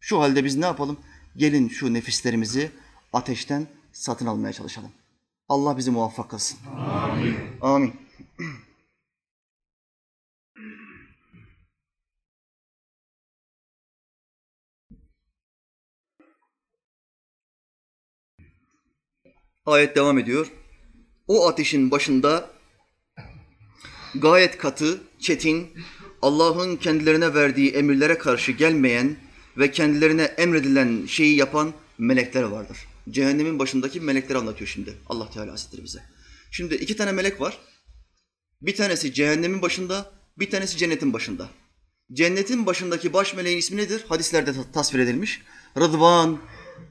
[0.00, 1.00] Şu halde biz ne yapalım?
[1.36, 2.70] Gelin şu nefislerimizi
[3.12, 4.92] ateşten satın almaya çalışalım.
[5.48, 6.58] Allah bizi muvaffak kılsın.
[6.76, 7.36] Amin.
[7.60, 7.94] Amin.
[19.66, 20.52] Ayet devam ediyor.
[21.28, 22.50] O ateşin başında
[24.14, 25.70] gayet katı, çetin,
[26.22, 29.16] Allah'ın kendilerine verdiği emirlere karşı gelmeyen
[29.58, 32.78] ve kendilerine emredilen şeyi yapan melekler vardır.
[33.10, 36.02] Cehennemin başındaki melekleri anlatıyor şimdi Allah Teala Hazretleri bize.
[36.50, 37.58] Şimdi iki tane melek var.
[38.62, 41.48] Bir tanesi cehennemin başında, bir tanesi cennetin başında.
[42.12, 44.04] Cennetin başındaki baş meleğin ismi nedir?
[44.08, 45.42] Hadislerde tasvir edilmiş.
[45.76, 46.40] Rıdvan,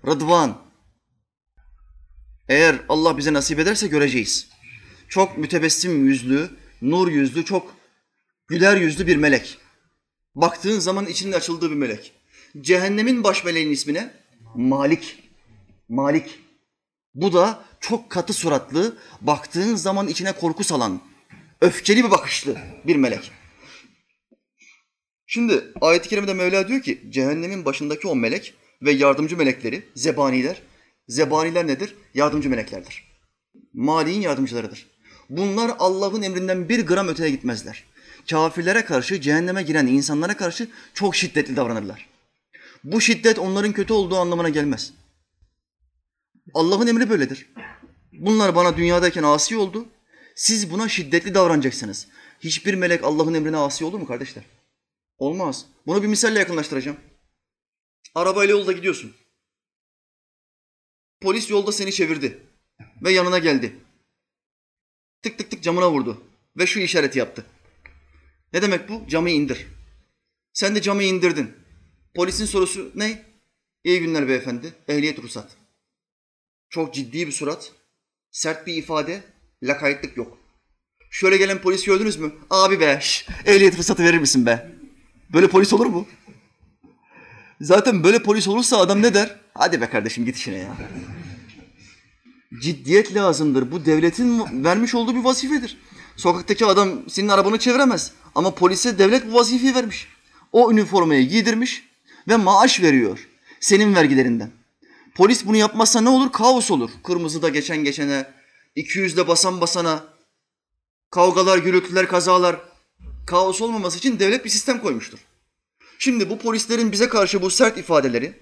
[0.08, 0.62] Rıdvan.
[2.50, 4.48] Eğer Allah bize nasip ederse göreceğiz.
[5.10, 6.50] Çok mütebessim yüzlü,
[6.82, 7.76] nur yüzlü, çok
[8.48, 9.58] güler yüzlü bir melek.
[10.36, 12.12] Baktığın zaman içinin açıldığı bir melek.
[12.62, 14.14] Cehennemin baş meleğinin ismi ne?
[14.56, 15.23] Malik.
[15.94, 16.40] Malik.
[17.16, 21.02] Bu da çok katı suratlı, baktığın zaman içine korku salan,
[21.62, 23.32] öfkeli bir bakışlı bir melek.
[25.28, 30.62] Şimdi ayet-i kerimede Mevla diyor ki cehennemin başındaki o melek ve yardımcı melekleri, zebaniler,
[31.08, 31.96] zebaniler nedir?
[32.14, 33.04] Yardımcı meleklerdir.
[33.74, 34.88] Mali'nin yardımcılarıdır.
[35.30, 37.84] Bunlar Allah'ın emrinden bir gram öteye gitmezler.
[38.30, 42.10] Kafirlere karşı, cehenneme giren insanlara karşı çok şiddetli davranırlar.
[42.84, 44.94] Bu şiddet onların kötü olduğu anlamına gelmez.
[46.54, 47.54] Allah'ın emri böyledir.
[48.14, 49.86] Bunlar bana dünyadayken asi oldu.
[50.36, 52.08] Siz buna şiddetli davranacaksınız.
[52.40, 54.44] Hiçbir melek Allah'ın emrine asi olur mu kardeşler?
[55.18, 55.66] Olmaz.
[55.88, 56.98] Bunu bir misalle yakınlaştıracağım.
[58.16, 59.16] Arabayla yolda gidiyorsun.
[61.22, 62.40] Polis yolda seni çevirdi
[63.02, 63.76] ve yanına geldi.
[65.22, 66.24] Tık tık tık camına vurdu
[66.58, 67.46] ve şu işareti yaptı.
[68.54, 69.08] Ne demek bu?
[69.08, 69.68] Camı indir.
[70.54, 71.52] Sen de camı indirdin.
[72.16, 73.26] Polisin sorusu ne?
[73.84, 74.74] İyi günler beyefendi.
[74.88, 75.63] Ehliyet ruhsat.
[76.74, 77.72] Çok ciddi bir surat,
[78.32, 79.24] sert bir ifade,
[79.64, 80.38] lakaytlık yok.
[81.12, 82.32] Şöyle gelen polis gördünüz mü?
[82.50, 84.72] Abi be, şş, ehliyet ruhsatı verir misin be?
[85.34, 86.08] Böyle polis olur mu?
[87.62, 89.40] Zaten böyle polis olursa adam ne der?
[89.54, 90.78] Hadi be kardeşim git işine ya.
[92.62, 93.72] Ciddiyet lazımdır.
[93.72, 95.78] Bu devletin vermiş olduğu bir vazifedir.
[96.16, 98.12] Sokaktaki adam senin arabanı çeviremez.
[98.36, 100.08] Ama polise devlet bu vazifeyi vermiş.
[100.52, 101.84] O üniformayı giydirmiş
[102.28, 103.28] ve maaş veriyor.
[103.60, 104.63] Senin vergilerinden.
[105.16, 106.32] Polis bunu yapmazsa ne olur?
[106.32, 106.90] Kaos olur.
[107.04, 108.34] Kırmızıda geçen geçene,
[108.78, 110.04] 200'de basan basana,
[111.12, 112.60] kavgalar, gürültüler, kazalar.
[113.28, 115.20] Kaos olmaması için devlet bir sistem koymuştur.
[116.00, 118.34] Şimdi bu polislerin bize karşı bu sert ifadeleri,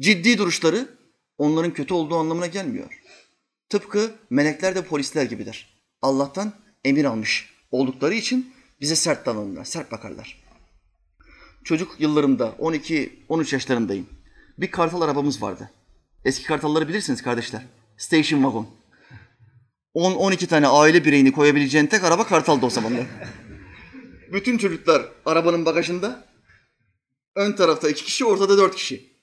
[0.00, 0.88] ciddi duruşları
[1.38, 3.00] onların kötü olduğu anlamına gelmiyor.
[3.68, 5.82] Tıpkı melekler de polisler gibidir.
[6.02, 6.52] Allah'tan
[6.84, 10.44] emir almış oldukları için bize sert davranırlar, sert bakarlar.
[11.64, 14.13] Çocuk yıllarımda 12-13 yaşlarındayım.
[14.58, 15.70] Bir kartal arabamız vardı.
[16.24, 17.62] Eski kartalları bilirsiniz kardeşler.
[17.96, 18.68] Station wagon.
[19.94, 23.06] 10-12 tane aile bireyini koyabileceğin tek araba kartaldı o zamanlar.
[24.32, 26.28] Bütün çocuklar arabanın bagajında.
[27.36, 29.14] Ön tarafta iki kişi, ortada dört kişi.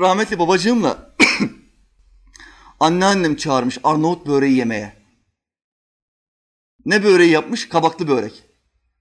[0.00, 1.16] Rahmetli babacığımla
[2.80, 4.96] anneannem çağırmış Arnavut böreği yemeye.
[6.84, 7.68] Ne böreği yapmış?
[7.68, 8.44] Kabaklı börek.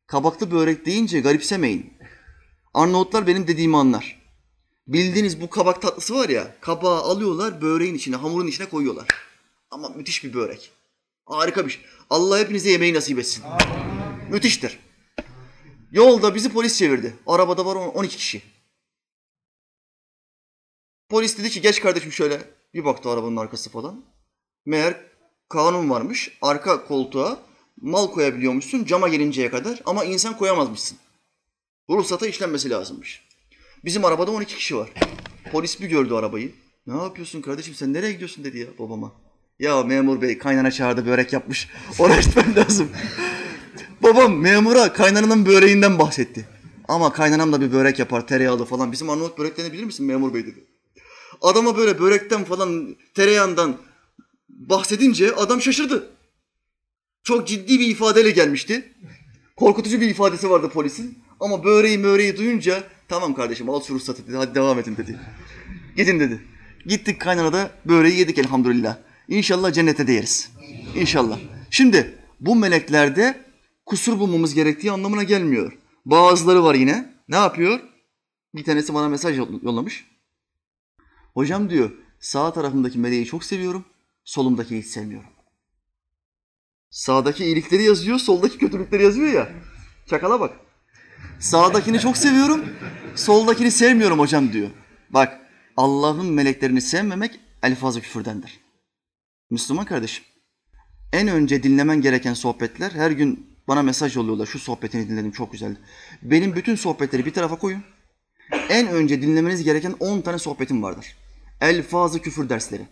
[0.08, 1.94] Kabaklı börek deyince garipsemeyin.
[2.74, 4.21] Arnavutlar benim dediğimi anlar.
[4.94, 9.08] Bildiğiniz bu kabak tatlısı var ya, kabağı alıyorlar, böreğin içine, hamurun içine koyuyorlar.
[9.72, 10.72] Ama müthiş bir börek.
[11.26, 11.82] Harika bir şey.
[12.10, 13.44] Allah hepinize yemeği nasip etsin.
[14.30, 14.80] Müthiştir.
[15.92, 17.16] Yolda bizi polis çevirdi.
[17.28, 18.42] Arabada var on- 12 kişi.
[21.10, 22.42] Polis dedi ki geç kardeşim şöyle.
[22.74, 24.06] Bir baktı arabanın arkası falan.
[24.66, 25.06] Meğer
[25.50, 26.38] kanun varmış.
[26.42, 27.40] Arka koltuğa
[27.82, 30.98] mal koyabiliyormuşsun cama gelinceye kadar ama insan koyamazmışsın.
[31.90, 33.31] Ruhsata işlenmesi lazımmış.
[33.86, 34.90] Bizim arabada 12 kişi var.
[35.52, 36.52] Polis bir gördü arabayı.
[36.88, 39.12] Ne yapıyorsun kardeşim sen nereye gidiyorsun dedi ya babama.
[39.60, 41.70] Ya memur bey kaynana çağırdı börek yapmış.
[42.00, 42.90] Oraya gitmem lazım.
[44.04, 46.46] Babam memura kaynananın böreğinden bahsetti.
[46.88, 48.92] Ama kaynanam da bir börek yapar tereyağlı falan.
[48.92, 50.64] Bizim Arnavut böreklerini bilir misin memur bey dedi.
[51.42, 53.78] Adama böyle börekten falan tereyağından
[54.50, 56.10] bahsedince adam şaşırdı.
[57.24, 58.94] Çok ciddi bir ifadeyle gelmişti.
[59.56, 61.20] Korkutucu bir ifadesi vardı polisin.
[61.40, 65.20] Ama böreği möreği duyunca tamam kardeşim al şu ruhsatı dedi hadi devam edin dedi.
[65.98, 66.42] Gidin dedi.
[66.86, 68.98] Gittik kaynanada böreği yedik elhamdülillah.
[69.28, 70.52] İnşallah cennete de yeriz.
[70.96, 71.40] İnşallah.
[71.70, 73.46] Şimdi bu meleklerde
[73.86, 75.78] kusur bulmamız gerektiği anlamına gelmiyor.
[76.06, 77.14] Bazıları var yine.
[77.30, 77.80] Ne yapıyor?
[78.56, 80.06] Bir tanesi bana mesaj yollamış.
[81.34, 83.86] Hocam diyor sağ tarafımdaki meleği çok seviyorum.
[84.24, 85.30] Solumdaki hiç sevmiyorum.
[86.90, 89.50] Sağdaki iyilikleri yazıyor, soldaki kötülükleri yazıyor ya.
[90.10, 90.71] Çakala bak.
[91.40, 92.66] Sağdakini çok seviyorum,
[93.16, 94.70] soldakini sevmiyorum hocam diyor.
[95.10, 95.40] Bak
[95.78, 98.60] Allah'ın meleklerini sevmemek elfazı küfürdendir.
[99.50, 100.24] Müslüman kardeşim.
[101.14, 104.46] En önce dinlemen gereken sohbetler her gün bana mesaj yolluyorlar.
[104.46, 105.78] Şu sohbetini dinledim çok güzeldi.
[106.22, 107.84] Benim bütün sohbetleri bir tarafa koyun.
[108.70, 111.16] En önce dinlemeniz gereken 10 tane sohbetim vardır.
[111.62, 112.88] Elfazı küfür dersleri.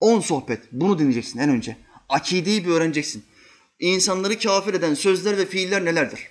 [0.00, 0.60] 10 sohbet.
[0.72, 1.76] Bunu dinleyeceksin en önce.
[2.08, 3.24] Akideyi bir öğreneceksin.
[3.78, 6.28] İnsanları kafir eden sözler ve fiiller nelerdir?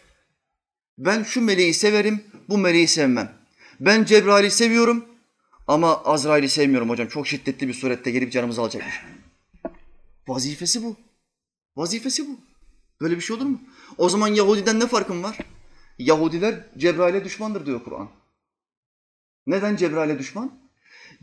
[0.98, 3.34] Ben şu meleği severim, bu meleği sevmem.
[3.80, 5.06] Ben Cebrail'i seviyorum
[5.68, 7.08] ama Azrail'i sevmiyorum hocam.
[7.08, 9.02] Çok şiddetli bir surette gelip canımızı alacakmış.
[10.28, 10.95] Vazifesi bu.
[11.76, 12.39] Vazifesi bu.
[13.02, 13.62] Böyle bir şey olur mu?
[13.98, 15.38] O zaman Yahudiden ne farkın var?
[16.00, 18.10] Yahudiler Cebrail'e düşmandır diyor Kur'an.
[19.48, 20.60] Neden Cebrail'e düşman?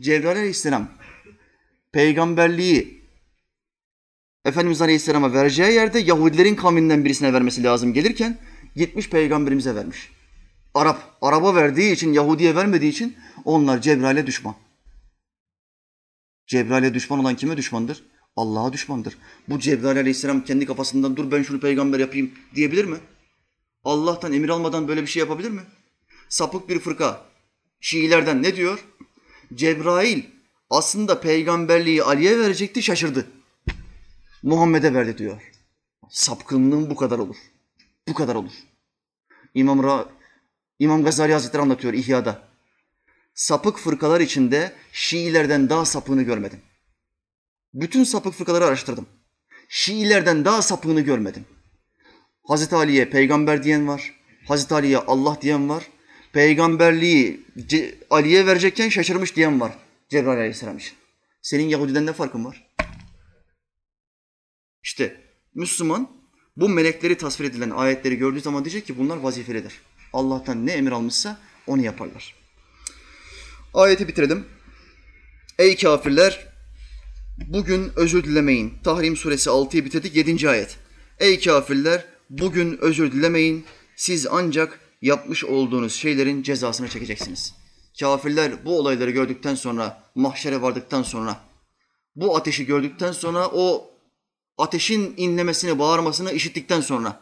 [0.01, 0.91] Cebrail aleyhisselam
[1.91, 3.05] peygamberliği
[4.45, 8.37] Efendimiz Aleyhisselam'a vereceği yerde Yahudilerin kavminden birisine vermesi lazım gelirken
[8.75, 10.09] gitmiş peygamberimize vermiş.
[10.73, 14.55] Arap, Arap'a verdiği için, Yahudi'ye vermediği için onlar Cebrail'e düşman.
[16.47, 18.03] Cebrail'e düşman olan kime düşmandır?
[18.35, 19.17] Allah'a düşmandır.
[19.49, 22.97] Bu Cebrail Aleyhisselam kendi kafasından dur ben şunu peygamber yapayım diyebilir mi?
[23.83, 25.61] Allah'tan emir almadan böyle bir şey yapabilir mi?
[26.29, 27.25] Sapık bir fırka.
[27.79, 28.85] Şiilerden ne diyor?
[29.53, 30.23] Cebrail
[30.69, 33.27] aslında peygamberliği Ali'ye verecekti şaşırdı.
[34.43, 35.51] Muhammed'e verdi diyor.
[36.09, 37.35] Sapkınlığın bu kadar olur.
[38.07, 38.51] Bu kadar olur.
[39.53, 40.09] İmam, Ra
[40.79, 42.47] İmam Gazali Hazretleri anlatıyor İhya'da.
[43.33, 46.61] Sapık fırkalar içinde Şiilerden daha sapığını görmedim.
[47.73, 49.07] Bütün sapık fırkaları araştırdım.
[49.69, 51.45] Şiilerden daha sapığını görmedim.
[52.43, 54.13] Hazreti Ali'ye peygamber diyen var.
[54.47, 55.87] Hazreti Ali'ye Allah diyen var.
[56.33, 57.45] Peygamberliği
[58.09, 59.77] Ali'ye verecekken şaşırmış diyen var.
[60.09, 60.93] Cebrail Aleyhisselam için.
[61.41, 62.71] Senin Yahudiden ne farkın var?
[64.83, 65.21] İşte
[65.53, 66.09] Müslüman
[66.57, 69.73] bu melekleri tasvir edilen ayetleri gördüğü zaman diyecek ki bunlar vazifelidir.
[70.13, 71.37] Allah'tan ne emir almışsa
[71.67, 72.35] onu yaparlar.
[73.73, 74.45] Ayeti bitirelim.
[75.59, 76.47] Ey kafirler
[77.47, 78.73] bugün özür dilemeyin.
[78.83, 80.49] Tahrim suresi 6'yı bitirdik 7.
[80.49, 80.77] ayet.
[81.19, 83.65] Ey kafirler bugün özür dilemeyin.
[83.95, 87.53] Siz ancak yapmış olduğunuz şeylerin cezasını çekeceksiniz.
[87.99, 91.39] Kafirler bu olayları gördükten sonra, mahşere vardıktan sonra,
[92.15, 93.94] bu ateşi gördükten sonra o
[94.57, 97.21] ateşin inlemesini, bağırmasını işittikten sonra,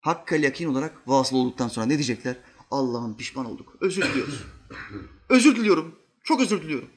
[0.00, 2.36] hakkel yakin olarak vasıl olduktan sonra ne diyecekler?
[2.70, 3.76] Allah'ım pişman olduk.
[3.80, 4.42] Özür diliyoruz.
[5.28, 5.98] özür diliyorum.
[6.24, 6.90] Çok özür diliyorum.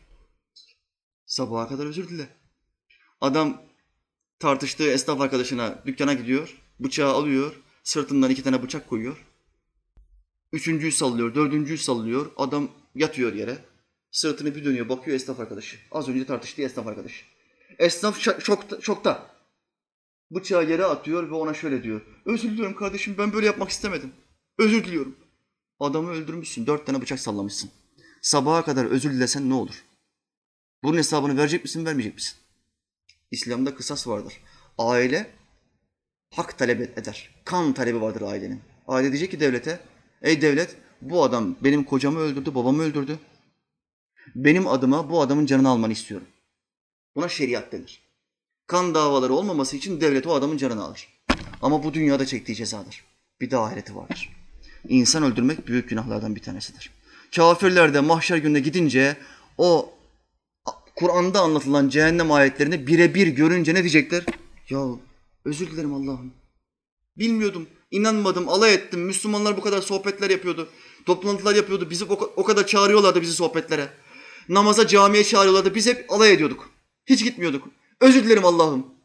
[1.26, 2.28] Sabaha kadar özür dile.
[3.22, 3.62] Adam
[4.40, 6.62] tartıştığı esnaf arkadaşına dükkana gidiyor.
[6.80, 7.56] Bıçağı alıyor.
[7.84, 9.26] Sırtından iki tane bıçak koyuyor.
[10.52, 12.32] Üçüncüyü sallıyor, dördüncüyü sallıyor.
[12.38, 13.58] Adam yatıyor yere.
[14.12, 15.78] Sırtını bir dönüyor, bakıyor esnaf arkadaşı.
[15.92, 17.26] Az önce tartıştığı esnaf arkadaşı.
[17.80, 19.35] Esnaf şokta, şokta.
[20.32, 22.02] Bıçağı yere atıyor ve ona şöyle diyor.
[22.26, 24.14] Özür diliyorum kardeşim ben böyle yapmak istemedim.
[24.58, 25.16] Özür diliyorum.
[25.80, 26.68] Adamı öldürmüşsün.
[26.68, 27.70] Dört tane bıçak sallamışsın.
[28.22, 29.84] Sabaha kadar özür dilesen ne olur?
[30.84, 32.38] Bunun hesabını verecek misin, vermeyecek misin?
[33.32, 34.34] İslam'da kısas vardır.
[34.78, 35.32] Aile
[36.32, 37.30] hak talep eder.
[37.46, 38.62] Kan talebi vardır ailenin.
[38.88, 39.80] Aile diyecek ki devlete,
[40.22, 43.20] ey devlet bu adam benim kocamı öldürdü, babamı öldürdü.
[44.36, 46.28] Benim adıma bu adamın canını almanı istiyorum.
[47.16, 48.05] Buna şeriat denir.
[48.68, 51.08] Kan davaları olmaması için devlet o adamın canını alır.
[51.62, 53.04] Ama bu dünyada çektiği cezadır.
[53.42, 54.30] Bir de ahireti vardır.
[54.90, 56.92] İnsan öldürmek büyük günahlardan bir tanesidir.
[57.36, 59.18] Kafirler de mahşer gününe gidince
[59.58, 59.94] o
[60.96, 64.24] Kur'an'da anlatılan cehennem ayetlerini birebir görünce ne diyecekler?
[64.70, 64.86] Ya
[65.46, 66.34] özür dilerim Allah'ım.
[67.18, 69.00] Bilmiyordum, inanmadım, alay ettim.
[69.00, 70.70] Müslümanlar bu kadar sohbetler yapıyordu.
[71.06, 71.90] Toplantılar yapıyordu.
[71.90, 72.06] Bizi
[72.36, 73.90] o kadar çağırıyorlardı bizi sohbetlere.
[74.50, 75.76] Namaza, camiye çağırıyorlardı.
[75.76, 76.70] Biz hep alay ediyorduk.
[77.06, 77.68] Hiç gitmiyorduk.
[78.02, 78.96] Özür dilerim Allah'ım.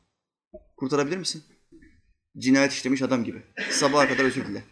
[0.77, 1.45] Kurtarabilir misin?
[2.39, 3.43] Cinayet işlemiş adam gibi.
[3.71, 4.65] Sabaha kadar özür dile.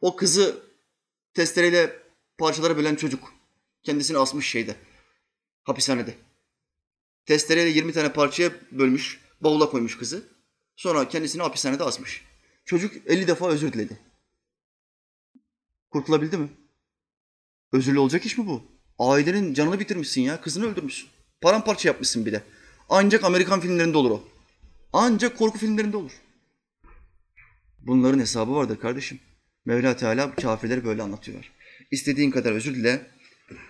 [0.00, 0.62] O kızı
[1.34, 2.02] testereyle
[2.38, 3.34] parçalara bölen çocuk.
[3.82, 4.76] Kendisini asmış şeyde.
[5.62, 6.14] Hapishanede.
[7.26, 9.20] Testereyle 20 tane parçaya bölmüş.
[9.40, 10.22] Bavula koymuş kızı.
[10.76, 12.24] Sonra kendisini hapishanede asmış.
[12.64, 13.98] Çocuk 50 defa özür diledi.
[15.90, 16.48] Kurtulabildi mi?
[17.72, 18.62] Özürlü olacak iş mi bu?
[18.98, 20.40] Ailenin canını bitirmişsin ya.
[20.40, 21.08] Kızını öldürmüşsün.
[21.40, 22.42] Paramparça yapmışsın bir de.
[22.88, 24.24] Ancak Amerikan filmlerinde olur o.
[24.92, 26.12] Ancak korku filmlerinde olur.
[27.78, 29.20] Bunların hesabı vardır kardeşim.
[29.64, 31.50] Mevla Teala kafirleri böyle anlatıyor.
[31.90, 33.06] İstediğin kadar özür dile.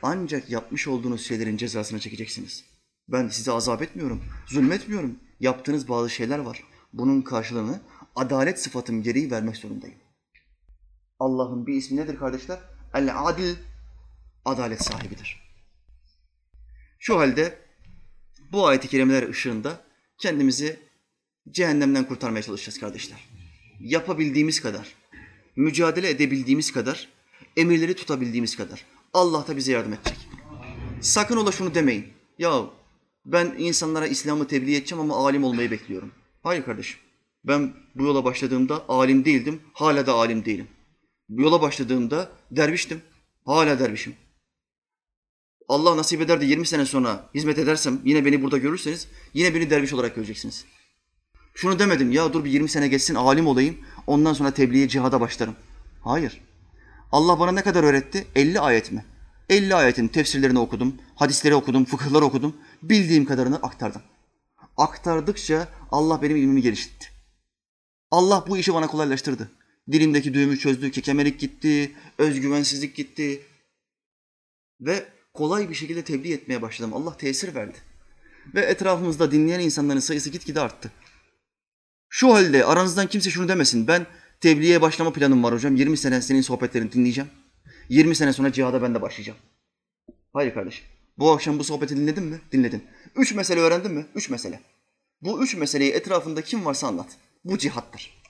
[0.02, 2.64] Ancak yapmış olduğunuz şeylerin cezasını çekeceksiniz.
[3.08, 5.18] Ben size azap etmiyorum, zulmetmiyorum.
[5.40, 6.64] Yaptığınız bazı şeyler var.
[6.92, 7.80] Bunun karşılığını
[8.16, 9.96] adalet sıfatım gereği vermek zorundayım.
[11.18, 12.58] Allah'ın bir ismi nedir kardeşler?
[12.94, 13.54] El-Adil,
[14.44, 15.44] adalet sahibidir.
[16.98, 17.58] Şu halde
[18.55, 19.80] bu ayet-i kerimeler ışığında
[20.18, 20.78] kendimizi
[21.50, 23.18] cehennemden kurtarmaya çalışacağız kardeşler.
[23.80, 24.94] Yapabildiğimiz kadar,
[25.57, 27.09] mücadele edebildiğimiz kadar,
[27.57, 28.84] emirleri tutabildiğimiz kadar.
[29.12, 30.18] Allah da bize yardım edecek.
[31.00, 32.07] Sakın ola şunu demeyin.
[32.38, 32.64] Ya
[33.26, 36.12] ben insanlara İslam'ı tebliğ edeceğim ama alim olmayı bekliyorum.
[36.42, 37.00] Hayır kardeşim.
[37.44, 40.66] Ben bu yola başladığımda alim değildim, hala da alim değilim.
[41.28, 43.00] Yola başladığımda derviştim,
[43.44, 44.14] hala dervişim.
[45.68, 49.70] Allah nasip eder de 20 sene sonra hizmet edersem yine beni burada görürseniz yine beni
[49.70, 50.64] derviş olarak göreceksiniz.
[51.54, 55.56] Şunu demedim ya dur bir 20 sene geçsin alim olayım ondan sonra tebliğe cihada başlarım.
[56.00, 56.40] Hayır.
[57.12, 58.26] Allah bana ne kadar öğretti?
[58.34, 59.04] 50 ayet mi?
[59.48, 62.56] 50 ayetin tefsirlerini okudum, hadisleri okudum, fıkıhları okudum.
[62.82, 64.02] Bildiğim kadarını aktardım.
[64.76, 67.04] Aktardıkça Allah benim ilmimi geliştirdi.
[68.10, 69.50] Allah bu işi bana kolaylaştırdı.
[69.92, 73.42] Dilimdeki düğümü çözdü, kekemelik gitti, özgüvensizlik gitti.
[74.80, 76.95] Ve kolay bir şekilde tebliğ etmeye başladım.
[76.95, 77.78] Allah tesir verdi.
[78.55, 80.93] Ve etrafımızda dinleyen insanların sayısı gitgide arttı.
[82.09, 83.87] Şu halde aranızdan kimse şunu demesin.
[83.87, 84.07] Ben
[84.41, 85.76] tebliğe başlama planım var hocam.
[85.76, 87.30] 20 sene senin sohbetlerini dinleyeceğim.
[87.89, 89.39] 20 sene sonra cihada ben de başlayacağım.
[90.32, 90.85] Hayır kardeşim.
[91.18, 92.41] Bu akşam bu sohbeti dinledin mi?
[92.53, 92.85] Dinledin.
[93.16, 94.07] Üç mesele öğrendin mi?
[94.14, 94.61] Üç mesele.
[95.22, 97.09] Bu üç meseleyi etrafında kim varsa anlat.
[97.45, 98.22] Bu cihattır.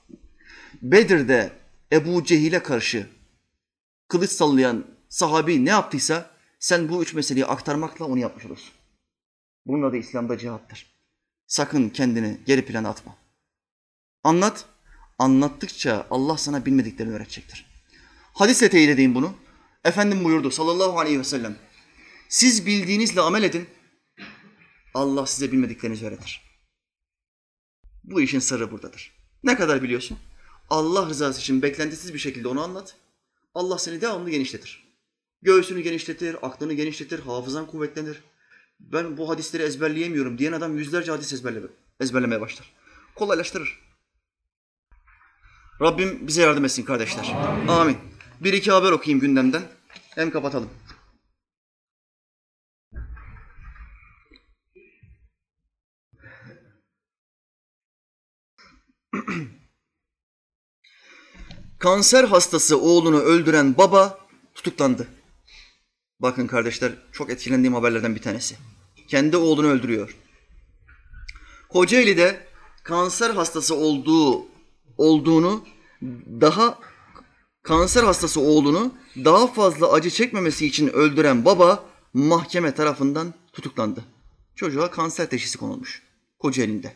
[0.82, 1.52] Bedir'de
[1.92, 3.06] Ebu Cehil'e karşı
[4.08, 6.33] kılıç sallayan sahabi ne yaptıysa
[6.64, 8.72] sen bu üç meseleyi aktarmakla onu yapmış olursun.
[9.66, 10.86] Bunun adı İslam'da cihattır.
[11.46, 13.16] Sakın kendini geri plana atma.
[14.22, 14.64] Anlat.
[15.18, 17.66] Anlattıkça Allah sana bilmediklerini öğretecektir.
[18.32, 19.34] Hadisle teyit edeyim bunu.
[19.84, 21.56] Efendim buyurdu sallallahu aleyhi ve sellem.
[22.28, 23.68] Siz bildiğinizle amel edin.
[24.94, 26.42] Allah size bilmediklerinizi öğretir.
[28.04, 29.12] Bu işin sırrı buradadır.
[29.42, 30.18] Ne kadar biliyorsun?
[30.70, 32.96] Allah rızası için beklentisiz bir şekilde onu anlat.
[33.54, 34.83] Allah seni devamlı genişletir.
[35.44, 38.22] Göğsünü genişletir, aklını genişletir, hafızan kuvvetlenir.
[38.80, 41.66] Ben bu hadisleri ezberleyemiyorum diyen adam yüzlerce hadis ezberleme,
[42.00, 42.72] ezberlemeye başlar.
[43.14, 43.80] Kolaylaştırır.
[45.80, 47.32] Rabbim bize yardım etsin kardeşler.
[47.68, 47.96] Amin.
[48.40, 49.62] Bir iki haber okuyayım gündemden.
[50.10, 50.70] Hem kapatalım.
[61.78, 64.18] Kanser hastası oğlunu öldüren baba
[64.54, 65.08] tutuklandı.
[66.24, 68.56] Bakın kardeşler çok etkilendiğim haberlerden bir tanesi.
[69.08, 70.16] Kendi oğlunu öldürüyor.
[71.68, 72.46] Kocaeli'de
[72.82, 74.46] kanser hastası olduğu
[74.98, 75.64] olduğunu
[76.40, 76.78] daha
[77.62, 84.04] kanser hastası oğlunu daha fazla acı çekmemesi için öldüren baba mahkeme tarafından tutuklandı.
[84.54, 86.02] Çocuğa kanser teşhisi konulmuş
[86.38, 86.92] Kocaeli'nde.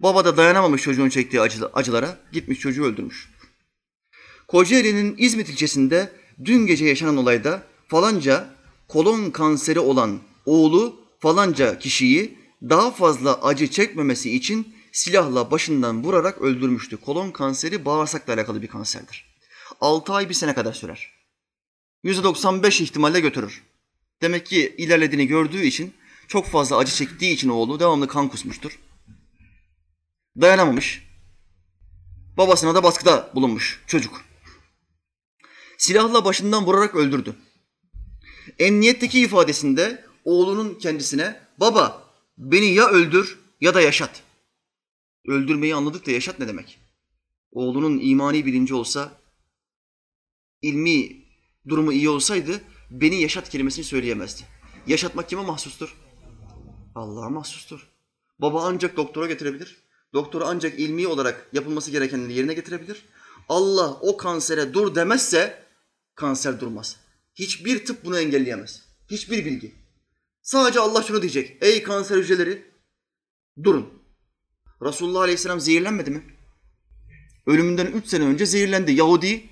[0.00, 1.40] Baba da dayanamamış çocuğun çektiği
[1.74, 3.30] acılara, gitmiş çocuğu öldürmüş.
[4.48, 6.12] Kocaeli'nin İzmit ilçesinde
[6.44, 8.54] dün gece yaşanan olayda falanca
[8.88, 16.96] kolon kanseri olan oğlu falanca kişiyi daha fazla acı çekmemesi için silahla başından vurarak öldürmüştü.
[16.96, 19.36] Kolon kanseri bağırsakla alakalı bir kanserdir.
[19.80, 21.12] 6 ay bir sene kadar sürer.
[22.04, 23.62] %95 ihtimalle götürür.
[24.22, 25.94] Demek ki ilerlediğini gördüğü için
[26.28, 28.78] çok fazla acı çektiği için oğlu devamlı kan kusmuştur.
[30.40, 31.08] Dayanamamış.
[32.36, 34.24] Babasına da baskıda bulunmuş çocuk.
[35.78, 37.36] Silahla başından vurarak öldürdü.
[38.58, 44.22] Emniyetteki ifadesinde oğlunun kendisine baba beni ya öldür ya da yaşat.
[45.26, 46.78] Öldürmeyi anladık da yaşat ne demek?
[47.52, 49.20] Oğlunun imani bilinci olsa,
[50.62, 51.26] ilmi
[51.68, 54.42] durumu iyi olsaydı beni yaşat kelimesini söyleyemezdi.
[54.86, 55.96] Yaşatmak kime mahsustur?
[56.94, 57.88] Allah'a mahsustur.
[58.38, 59.82] Baba ancak doktora getirebilir.
[60.14, 63.04] Doktor ancak ilmi olarak yapılması gerekenleri yerine getirebilir.
[63.48, 65.64] Allah o kansere dur demezse
[66.14, 67.01] kanser durmaz.
[67.34, 68.82] Hiçbir tıp bunu engelleyemez.
[69.10, 69.74] Hiçbir bilgi.
[70.42, 71.56] Sadece Allah şunu diyecek.
[71.60, 72.64] Ey kanser hücreleri
[73.62, 74.02] durun.
[74.82, 76.22] Resulullah Aleyhisselam zehirlenmedi mi?
[77.46, 78.92] Ölümünden üç sene önce zehirlendi.
[78.92, 79.44] Yahudi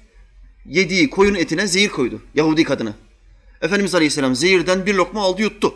[0.64, 2.22] yediği koyun etine zehir koydu.
[2.34, 2.94] Yahudi kadını.
[3.62, 5.74] Efendimiz Aleyhisselam zehirden bir lokma aldı yuttu.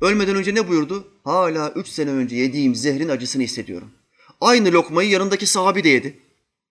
[0.00, 1.08] Ölmeden önce ne buyurdu?
[1.24, 3.90] Hala üç sene önce yediğim zehrin acısını hissediyorum.
[4.40, 6.18] Aynı lokmayı yanındaki sahabi de yedi.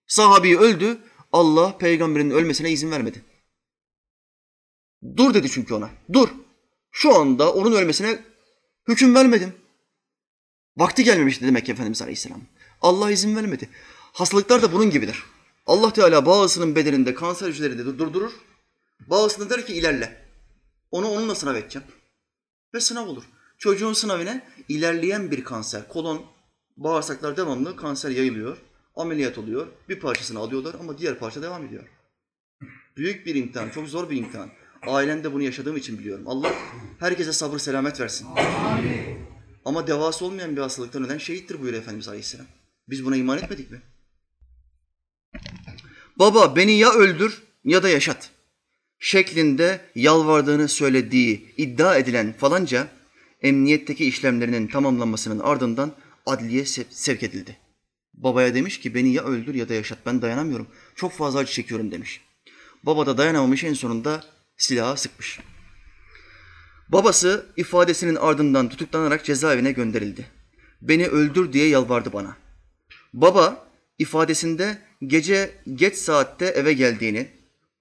[0.08, 0.98] Sahabi öldü.
[1.32, 3.22] Allah peygamberin ölmesine izin vermedi.
[5.18, 5.90] Dur dedi çünkü ona.
[6.14, 6.30] Dur.
[6.92, 8.24] Şu anda onun ölmesine
[8.88, 9.54] hüküm vermedim.
[10.78, 12.42] Vakti gelmemişti demek ki Efendimiz Aleyhisselam.
[12.82, 13.70] Allah izin vermedi.
[14.14, 15.24] Hastalıklar da bunun gibidir.
[15.66, 18.32] Allah Teala bazısının bedeninde kanser hücreleri durdurur.
[19.08, 20.26] Bazısını der ki ilerle.
[20.92, 21.88] Onu onunla sınav edeceğim.
[22.74, 23.24] Ve sınav olur.
[23.58, 25.88] Çocuğun sınavına ilerleyen bir kanser.
[25.88, 26.26] Kolon,
[26.78, 28.58] bağırsaklar devamlı kanser yayılıyor.
[28.96, 29.68] Ameliyat oluyor.
[29.90, 31.84] Bir parçasını alıyorlar ama diğer parça devam ediyor.
[32.98, 34.50] Büyük bir imtihan, çok zor bir imtihan.
[34.88, 36.28] Ailemde bunu yaşadığım için biliyorum.
[36.28, 36.54] Allah
[37.00, 38.28] herkese sabır selamet versin.
[38.66, 39.18] Amin.
[39.66, 42.46] Ama devası olmayan bir hastalıkta neden şehittir buyuruyor Efendimiz Aleyhisselam.
[42.90, 43.82] Biz buna iman etmedik mi?
[46.20, 48.30] Baba beni ya öldür ya da yaşat
[49.00, 52.88] şeklinde yalvardığını söylediği iddia edilen falanca
[53.42, 55.92] emniyetteki işlemlerinin tamamlanmasının ardından
[56.26, 57.58] adliye sevk edildi.
[58.14, 60.68] Babaya demiş ki beni ya öldür ya da yaşat ben dayanamıyorum.
[60.96, 62.22] Çok fazla acı çekiyorum demiş.
[62.84, 64.24] Baba da dayanamamış en sonunda
[64.58, 65.40] silahı sıkmış.
[66.90, 70.26] Babası ifadesinin ardından tutuklanarak cezaevine gönderildi.
[70.82, 72.38] Beni öldür diye yalvardı bana.
[73.14, 73.68] Baba
[74.00, 77.32] ifadesinde gece geç saatte eve geldiğini,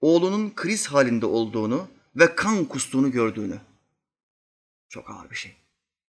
[0.01, 3.59] oğlunun kriz halinde olduğunu ve kan kustuğunu gördüğünü.
[4.89, 5.55] Çok ağır bir şey.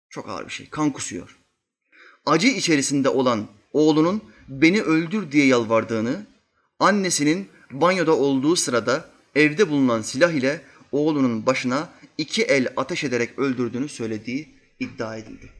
[0.09, 0.69] Çok ağır bir şey.
[0.69, 1.37] Kan kusuyor.
[2.25, 6.25] Acı içerisinde olan oğlunun beni öldür diye yalvardığını,
[6.79, 10.61] annesinin banyoda olduğu sırada evde bulunan silah ile
[10.91, 15.51] oğlunun başına iki el ateş ederek öldürdüğünü söylediği iddia edildi.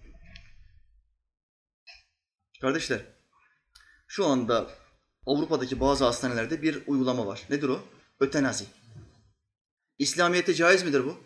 [2.62, 3.02] Kardeşler,
[4.08, 4.72] şu anda
[5.26, 7.42] Avrupa'daki bazı hastanelerde bir uygulama var.
[7.50, 7.80] Nedir o?
[8.20, 8.66] Ötenazi.
[10.00, 11.18] İslamiyet'te caiz midir bu?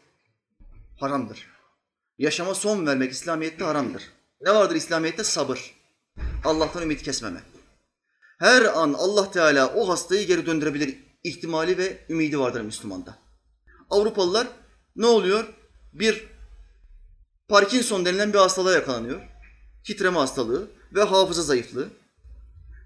[1.00, 1.48] Haramdır.
[2.18, 4.04] Yaşama son vermek İslamiyet'te haramdır.
[4.42, 5.24] Ne vardır İslamiyet'te?
[5.24, 5.76] Sabır.
[6.44, 7.42] Allah'tan ümit kesmeme.
[8.40, 13.18] Her an Allah Teala o hastayı geri döndürebilir ihtimali ve ümidi vardır Müslümanda.
[13.90, 14.48] Avrupalılar
[14.96, 15.54] ne oluyor?
[15.94, 16.24] Bir
[17.48, 19.22] Parkinson denilen bir hastalığa yakalanıyor.
[19.84, 21.90] Titreme hastalığı ve hafıza zayıflığı.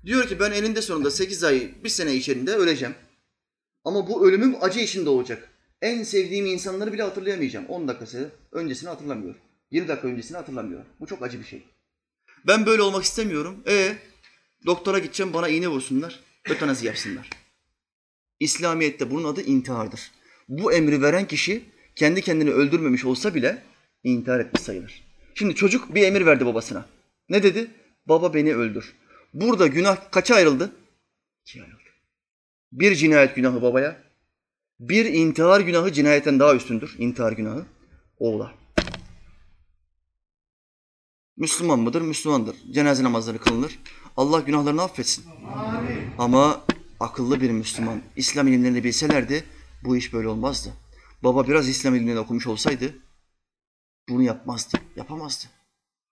[0.05, 2.95] Diyor ki ben eninde sonunda 8 ay, bir sene içerisinde öleceğim.
[3.83, 5.49] Ama bu ölümüm acı içinde olacak.
[5.81, 7.65] En sevdiğim insanları bile hatırlayamayacağım.
[7.65, 9.35] 10 dakikası öncesini hatırlamıyor.
[9.71, 10.85] 20 dakika öncesini hatırlamıyor.
[10.99, 11.63] Bu çok acı bir şey.
[12.47, 13.63] Ben böyle olmak istemiyorum.
[13.67, 13.95] E
[14.65, 16.19] doktora gideceğim bana iğne vursunlar.
[16.49, 17.29] Ötenazi yapsınlar.
[18.39, 20.11] İslamiyet'te bunun adı intihardır.
[20.49, 21.63] Bu emri veren kişi
[21.95, 23.63] kendi kendini öldürmemiş olsa bile
[24.03, 25.03] intihar etmiş sayılır.
[25.35, 26.85] Şimdi çocuk bir emir verdi babasına.
[27.29, 27.71] Ne dedi?
[28.05, 28.95] Baba beni öldür.
[29.33, 30.71] Burada günah kaça ayrıldı?
[31.41, 31.79] İkiye ayrıldı.
[32.71, 34.03] Bir cinayet günahı babaya,
[34.79, 36.95] bir intihar günahı cinayetten daha üstündür.
[36.97, 37.65] İntihar günahı
[38.17, 38.51] oğula.
[41.37, 42.01] Müslüman mıdır?
[42.01, 42.55] Müslümandır.
[42.71, 43.79] Cenaze namazları kılınır.
[44.17, 45.25] Allah günahlarını affetsin.
[45.55, 45.99] Amin.
[46.17, 46.61] Ama
[46.99, 49.43] akıllı bir Müslüman İslam ilimlerini bilselerdi
[49.83, 50.73] bu iş böyle olmazdı.
[51.23, 52.93] Baba biraz İslam ilimlerini okumuş olsaydı
[54.09, 55.45] bunu yapmazdı, yapamazdı.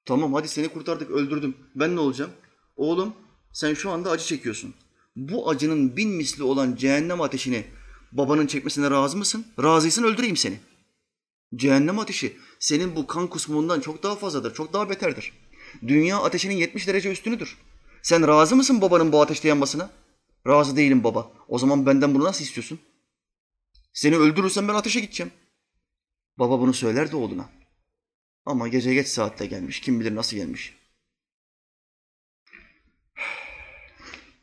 [0.06, 1.58] Tamam hadi seni kurtardık, öldürdüm.
[1.76, 2.32] Ben ne olacağım?
[2.76, 3.14] Oğlum
[3.54, 4.74] sen şu anda acı çekiyorsun.
[5.16, 7.66] Bu acının bin misli olan cehennem ateşini
[8.12, 9.48] babanın çekmesine razı mısın?
[9.64, 10.60] Razıysan öldüreyim seni.
[11.56, 15.34] Cehennem ateşi senin bu kan kusmundan çok daha fazladır, çok daha beterdir.
[15.88, 17.58] Dünya ateşinin 70 derece üstünüdür.
[18.02, 19.90] Sen razı mısın babanın bu ateşte yanmasına?
[20.48, 21.32] Razı değilim baba.
[21.48, 22.80] O zaman benden bunu nasıl istiyorsun?
[23.94, 25.32] Seni öldürürsem ben ateşe gideceğim.
[26.38, 27.50] Baba bunu söylerdi oğluna.
[28.46, 29.82] Ama gece geç saatte gelmiş.
[29.82, 30.74] Kim bilir nasıl gelmiş.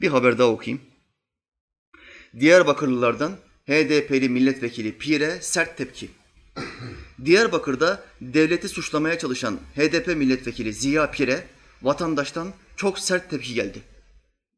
[0.01, 0.83] Bir haber daha okuyayım.
[2.41, 3.37] Diyarbakırlılardan
[3.67, 6.11] HDP'li milletvekili Pire sert tepki.
[7.25, 11.47] Diyarbakır'da devleti suçlamaya çalışan HDP milletvekili Ziya Pire
[11.83, 13.83] vatandaştan çok sert tepki geldi.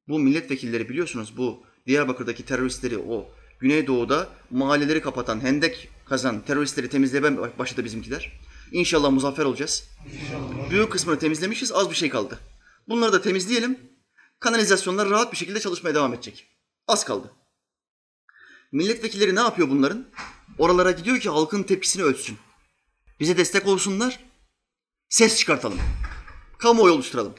[0.09, 3.31] Bu milletvekilleri biliyorsunuz bu Diyarbakır'daki teröristleri o
[3.61, 8.41] Güneydoğu'da mahalleleri kapatan, hendek kazan teröristleri temizlemeye başladı bizimkiler.
[8.73, 9.89] İnşallah muzaffer olacağız.
[10.13, 10.71] İnşallah.
[10.71, 12.39] Büyük kısmını temizlemişiz, az bir şey kaldı.
[12.89, 13.79] Bunları da temizleyelim.
[14.41, 16.47] Kanalizasyonlar rahat bir şekilde çalışmaya devam edecek.
[16.87, 17.33] Az kaldı.
[18.73, 20.07] Milletvekilleri ne yapıyor bunların?
[20.59, 22.39] Oralara gidiyor ki halkın tepkisini ölçsün.
[23.21, 24.21] Bize destek olsunlar.
[25.09, 25.79] Ses çıkartalım.
[26.59, 27.35] Kamuoyu oluşturalım.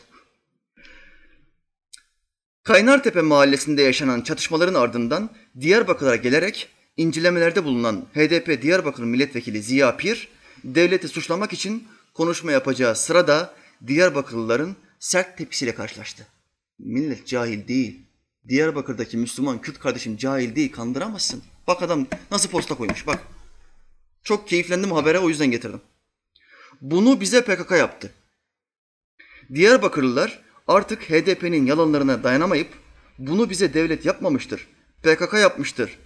[2.68, 10.28] Kaynartepe mahallesinde yaşanan çatışmaların ardından Diyarbakır'a gelerek incelemelerde bulunan HDP Diyarbakır Milletvekili Ziya Pir,
[10.64, 13.54] devleti suçlamak için konuşma yapacağı sırada
[13.88, 16.28] Diyarbakırlıların sert tepkisiyle karşılaştı.
[16.80, 18.00] Millet cahil değil.
[18.48, 21.44] Diyarbakır'daki Müslüman Kürt kardeşim cahil değil, kandıramazsın.
[21.68, 23.20] Bak adam nasıl posta koymuş bak.
[24.24, 25.82] Çok keyiflendim habere o yüzden getirdim.
[26.82, 28.12] Bunu bize PKK yaptı.
[29.54, 32.68] Diyarbakırlılar artık HDP'nin yalanlarına dayanamayıp
[33.18, 34.68] bunu bize devlet yapmamıştır.
[35.04, 36.00] PKK yapmıştır.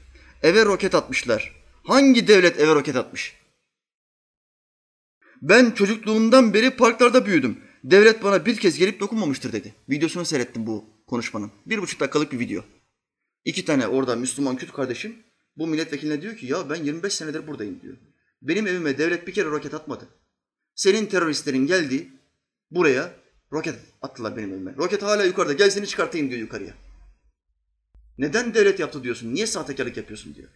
[0.44, 1.56] Eve roket atmışlar.
[1.84, 3.36] Hangi devlet eve roket atmış?
[5.42, 7.58] Ben çocukluğumdan beri parklarda büyüdüm.
[7.84, 9.74] Devlet bana bir kez gelip dokunmamıştır dedi.
[9.90, 11.52] Videosunu seyrettim bu konuşmanın.
[11.66, 12.64] Bir buçuk dakikalık bir video.
[13.46, 15.16] İki tane orada Müslüman Kürt kardeşim
[15.58, 17.98] bu milletvekiline diyor ki ya ben 25 senedir buradayım diyor.
[18.42, 20.08] Benim evime devlet bir kere roket atmadı.
[20.76, 22.10] Senin teröristlerin geldi
[22.72, 23.21] buraya
[23.52, 24.76] roket attılar benim evime.
[24.76, 26.74] Roket hala yukarıda gel seni çıkartayım diyor yukarıya.
[28.18, 29.34] Neden devlet yaptı diyorsun?
[29.34, 30.50] Niye sahtekarlık yapıyorsun diyor.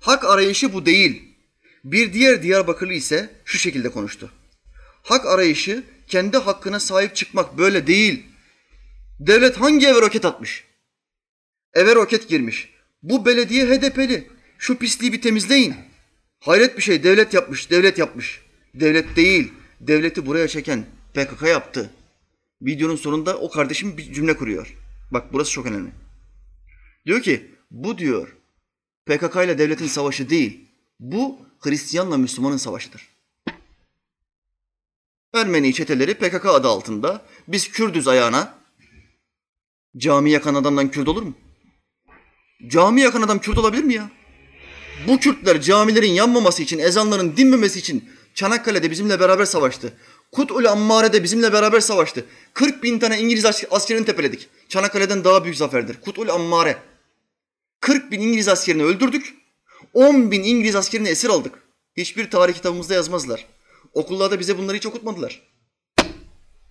[0.00, 1.36] Hak arayışı bu değil.
[1.84, 4.30] Bir diğer Diyarbakırlı ise şu şekilde konuştu.
[5.02, 8.26] Hak arayışı kendi hakkına sahip çıkmak böyle değil.
[9.20, 10.64] Devlet hangi eve roket atmış?
[11.74, 12.74] Eve roket girmiş.
[13.02, 14.30] Bu belediye HDP'li.
[14.58, 15.74] Şu pisliği bir temizleyin.
[16.40, 18.40] Hayret bir şey devlet yapmış, devlet yapmış.
[18.74, 19.52] Devlet değil,
[19.86, 21.90] devleti buraya çeken PKK yaptı.
[22.62, 24.76] Videonun sonunda o kardeşim bir cümle kuruyor.
[25.10, 25.90] Bak burası çok önemli.
[27.06, 28.36] Diyor ki bu diyor
[29.06, 30.68] PKK ile devletin savaşı değil.
[31.00, 33.08] Bu Hristiyanla Müslümanın savaşıdır.
[35.34, 38.54] Ermeni çeteleri PKK adı altında biz Kürdüz ayağına
[39.96, 41.34] cami yakan adamdan Kürt olur mu?
[42.66, 44.10] Cami yakan adam Kürt olabilir mi ya?
[45.08, 49.92] Bu Kürtler camilerin yanmaması için, ezanların dinmemesi için Çanakkale'de bizimle beraber savaştı.
[50.32, 52.24] Kut'ul Ammare'de bizimle beraber savaştı.
[52.54, 54.48] 40 bin tane İngiliz askerini tepeledik.
[54.68, 56.00] Çanakkale'den daha büyük zaferdir.
[56.00, 56.76] Kut'ul Ammare.
[57.80, 59.34] 40 bin İngiliz askerini öldürdük.
[59.94, 61.54] 10 bin İngiliz askerini esir aldık.
[61.96, 63.46] Hiçbir tarih kitabımızda yazmazlar.
[63.92, 65.42] Okullarda bize bunları hiç okutmadılar.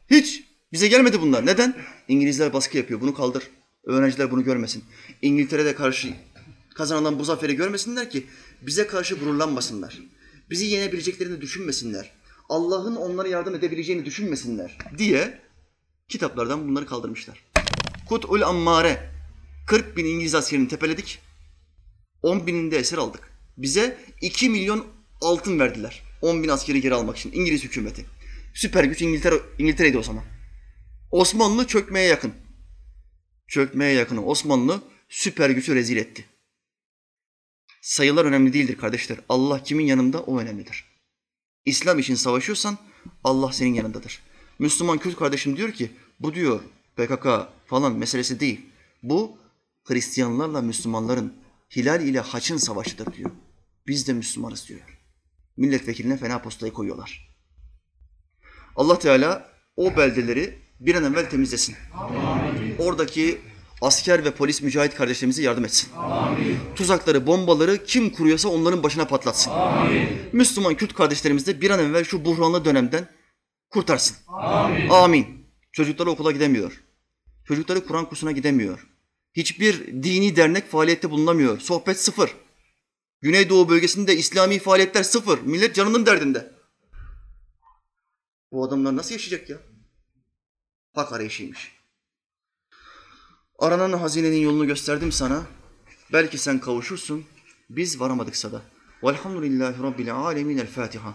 [0.09, 0.43] Hiç.
[0.71, 1.45] Bize gelmedi bunlar.
[1.45, 1.75] Neden?
[2.07, 3.01] İngilizler baskı yapıyor.
[3.01, 3.43] Bunu kaldır.
[3.83, 4.83] Öğrenciler bunu görmesin.
[5.21, 6.13] İngiltere'de karşı
[6.75, 8.25] kazanılan bu zaferi görmesinler ki
[8.61, 9.99] bize karşı gururlanmasınlar.
[10.53, 12.11] Bizi yenebileceklerini düşünmesinler.
[12.49, 15.39] Allah'ın onlara yardım edebileceğini düşünmesinler diye
[16.07, 17.43] kitaplardan bunları kaldırmışlar.
[18.09, 19.11] Kut'ul Ammare
[19.67, 21.19] 40 bin İngiliz askerini tepeledik.
[22.21, 23.31] 10 bininde esir aldık.
[23.57, 24.85] Bize 2 milyon
[25.21, 26.03] altın verdiler.
[26.21, 28.05] 10 bin askeri geri almak için İngiliz hükümeti.
[28.53, 30.23] Süper güç İngiltere, İngiltere'ydi o zaman.
[31.11, 32.33] Osmanlı çökmeye yakın.
[33.47, 36.25] Çökmeye yakın Osmanlı süper gücü rezil etti.
[37.83, 39.17] Sayılar önemli değildir kardeşler.
[39.29, 40.85] Allah kimin yanında o önemlidir.
[41.65, 42.77] İslam için savaşıyorsan
[43.23, 44.19] Allah senin yanındadır.
[44.59, 46.61] Müslüman Kürt kardeşim diyor ki bu diyor
[46.95, 47.27] PKK
[47.65, 48.61] falan meselesi değil.
[49.03, 49.37] Bu
[49.83, 51.33] Hristiyanlarla Müslümanların
[51.75, 53.31] hilal ile haçın savaşıdır diyor.
[53.87, 54.99] Biz de Müslümanız diyor.
[55.57, 57.37] Milletvekiline fena postayı koyuyorlar.
[58.75, 61.75] Allah Teala o beldeleri bir an evvel temizlesin.
[61.93, 62.75] Amin.
[62.77, 63.41] Oradaki
[63.83, 65.89] asker ve polis mücahit kardeşlerimize yardım etsin.
[65.95, 66.59] Amin.
[66.75, 69.51] Tuzakları, bombaları kim kuruyorsa onların başına patlatsın.
[69.51, 70.09] Amin.
[70.33, 73.07] Müslüman Kürt kardeşlerimiz de bir an evvel şu buhranlı dönemden
[73.69, 74.17] kurtarsın.
[74.27, 74.89] Amin.
[74.89, 75.45] Amin.
[75.71, 76.83] Çocukları okula gidemiyor.
[77.47, 78.87] Çocukları Kur'an kursuna gidemiyor.
[79.33, 81.59] Hiçbir dini dernek faaliyette bulunamıyor.
[81.59, 82.35] Sohbet sıfır.
[83.21, 85.39] Güneydoğu bölgesinde İslami faaliyetler sıfır.
[85.39, 86.51] Millet canının derdinde.
[88.51, 89.57] Bu adamlar nasıl yaşayacak ya?
[90.93, 91.82] Hak arayışıymış.
[93.63, 95.43] Aranan hazinenin yolunu gösterdim sana.
[96.13, 97.23] Belki sen kavuşursun.
[97.69, 98.61] Biz varamadıksa da.
[99.03, 100.57] Velhamdülillahi Rabbil alemin.
[100.57, 101.13] El Fatiha.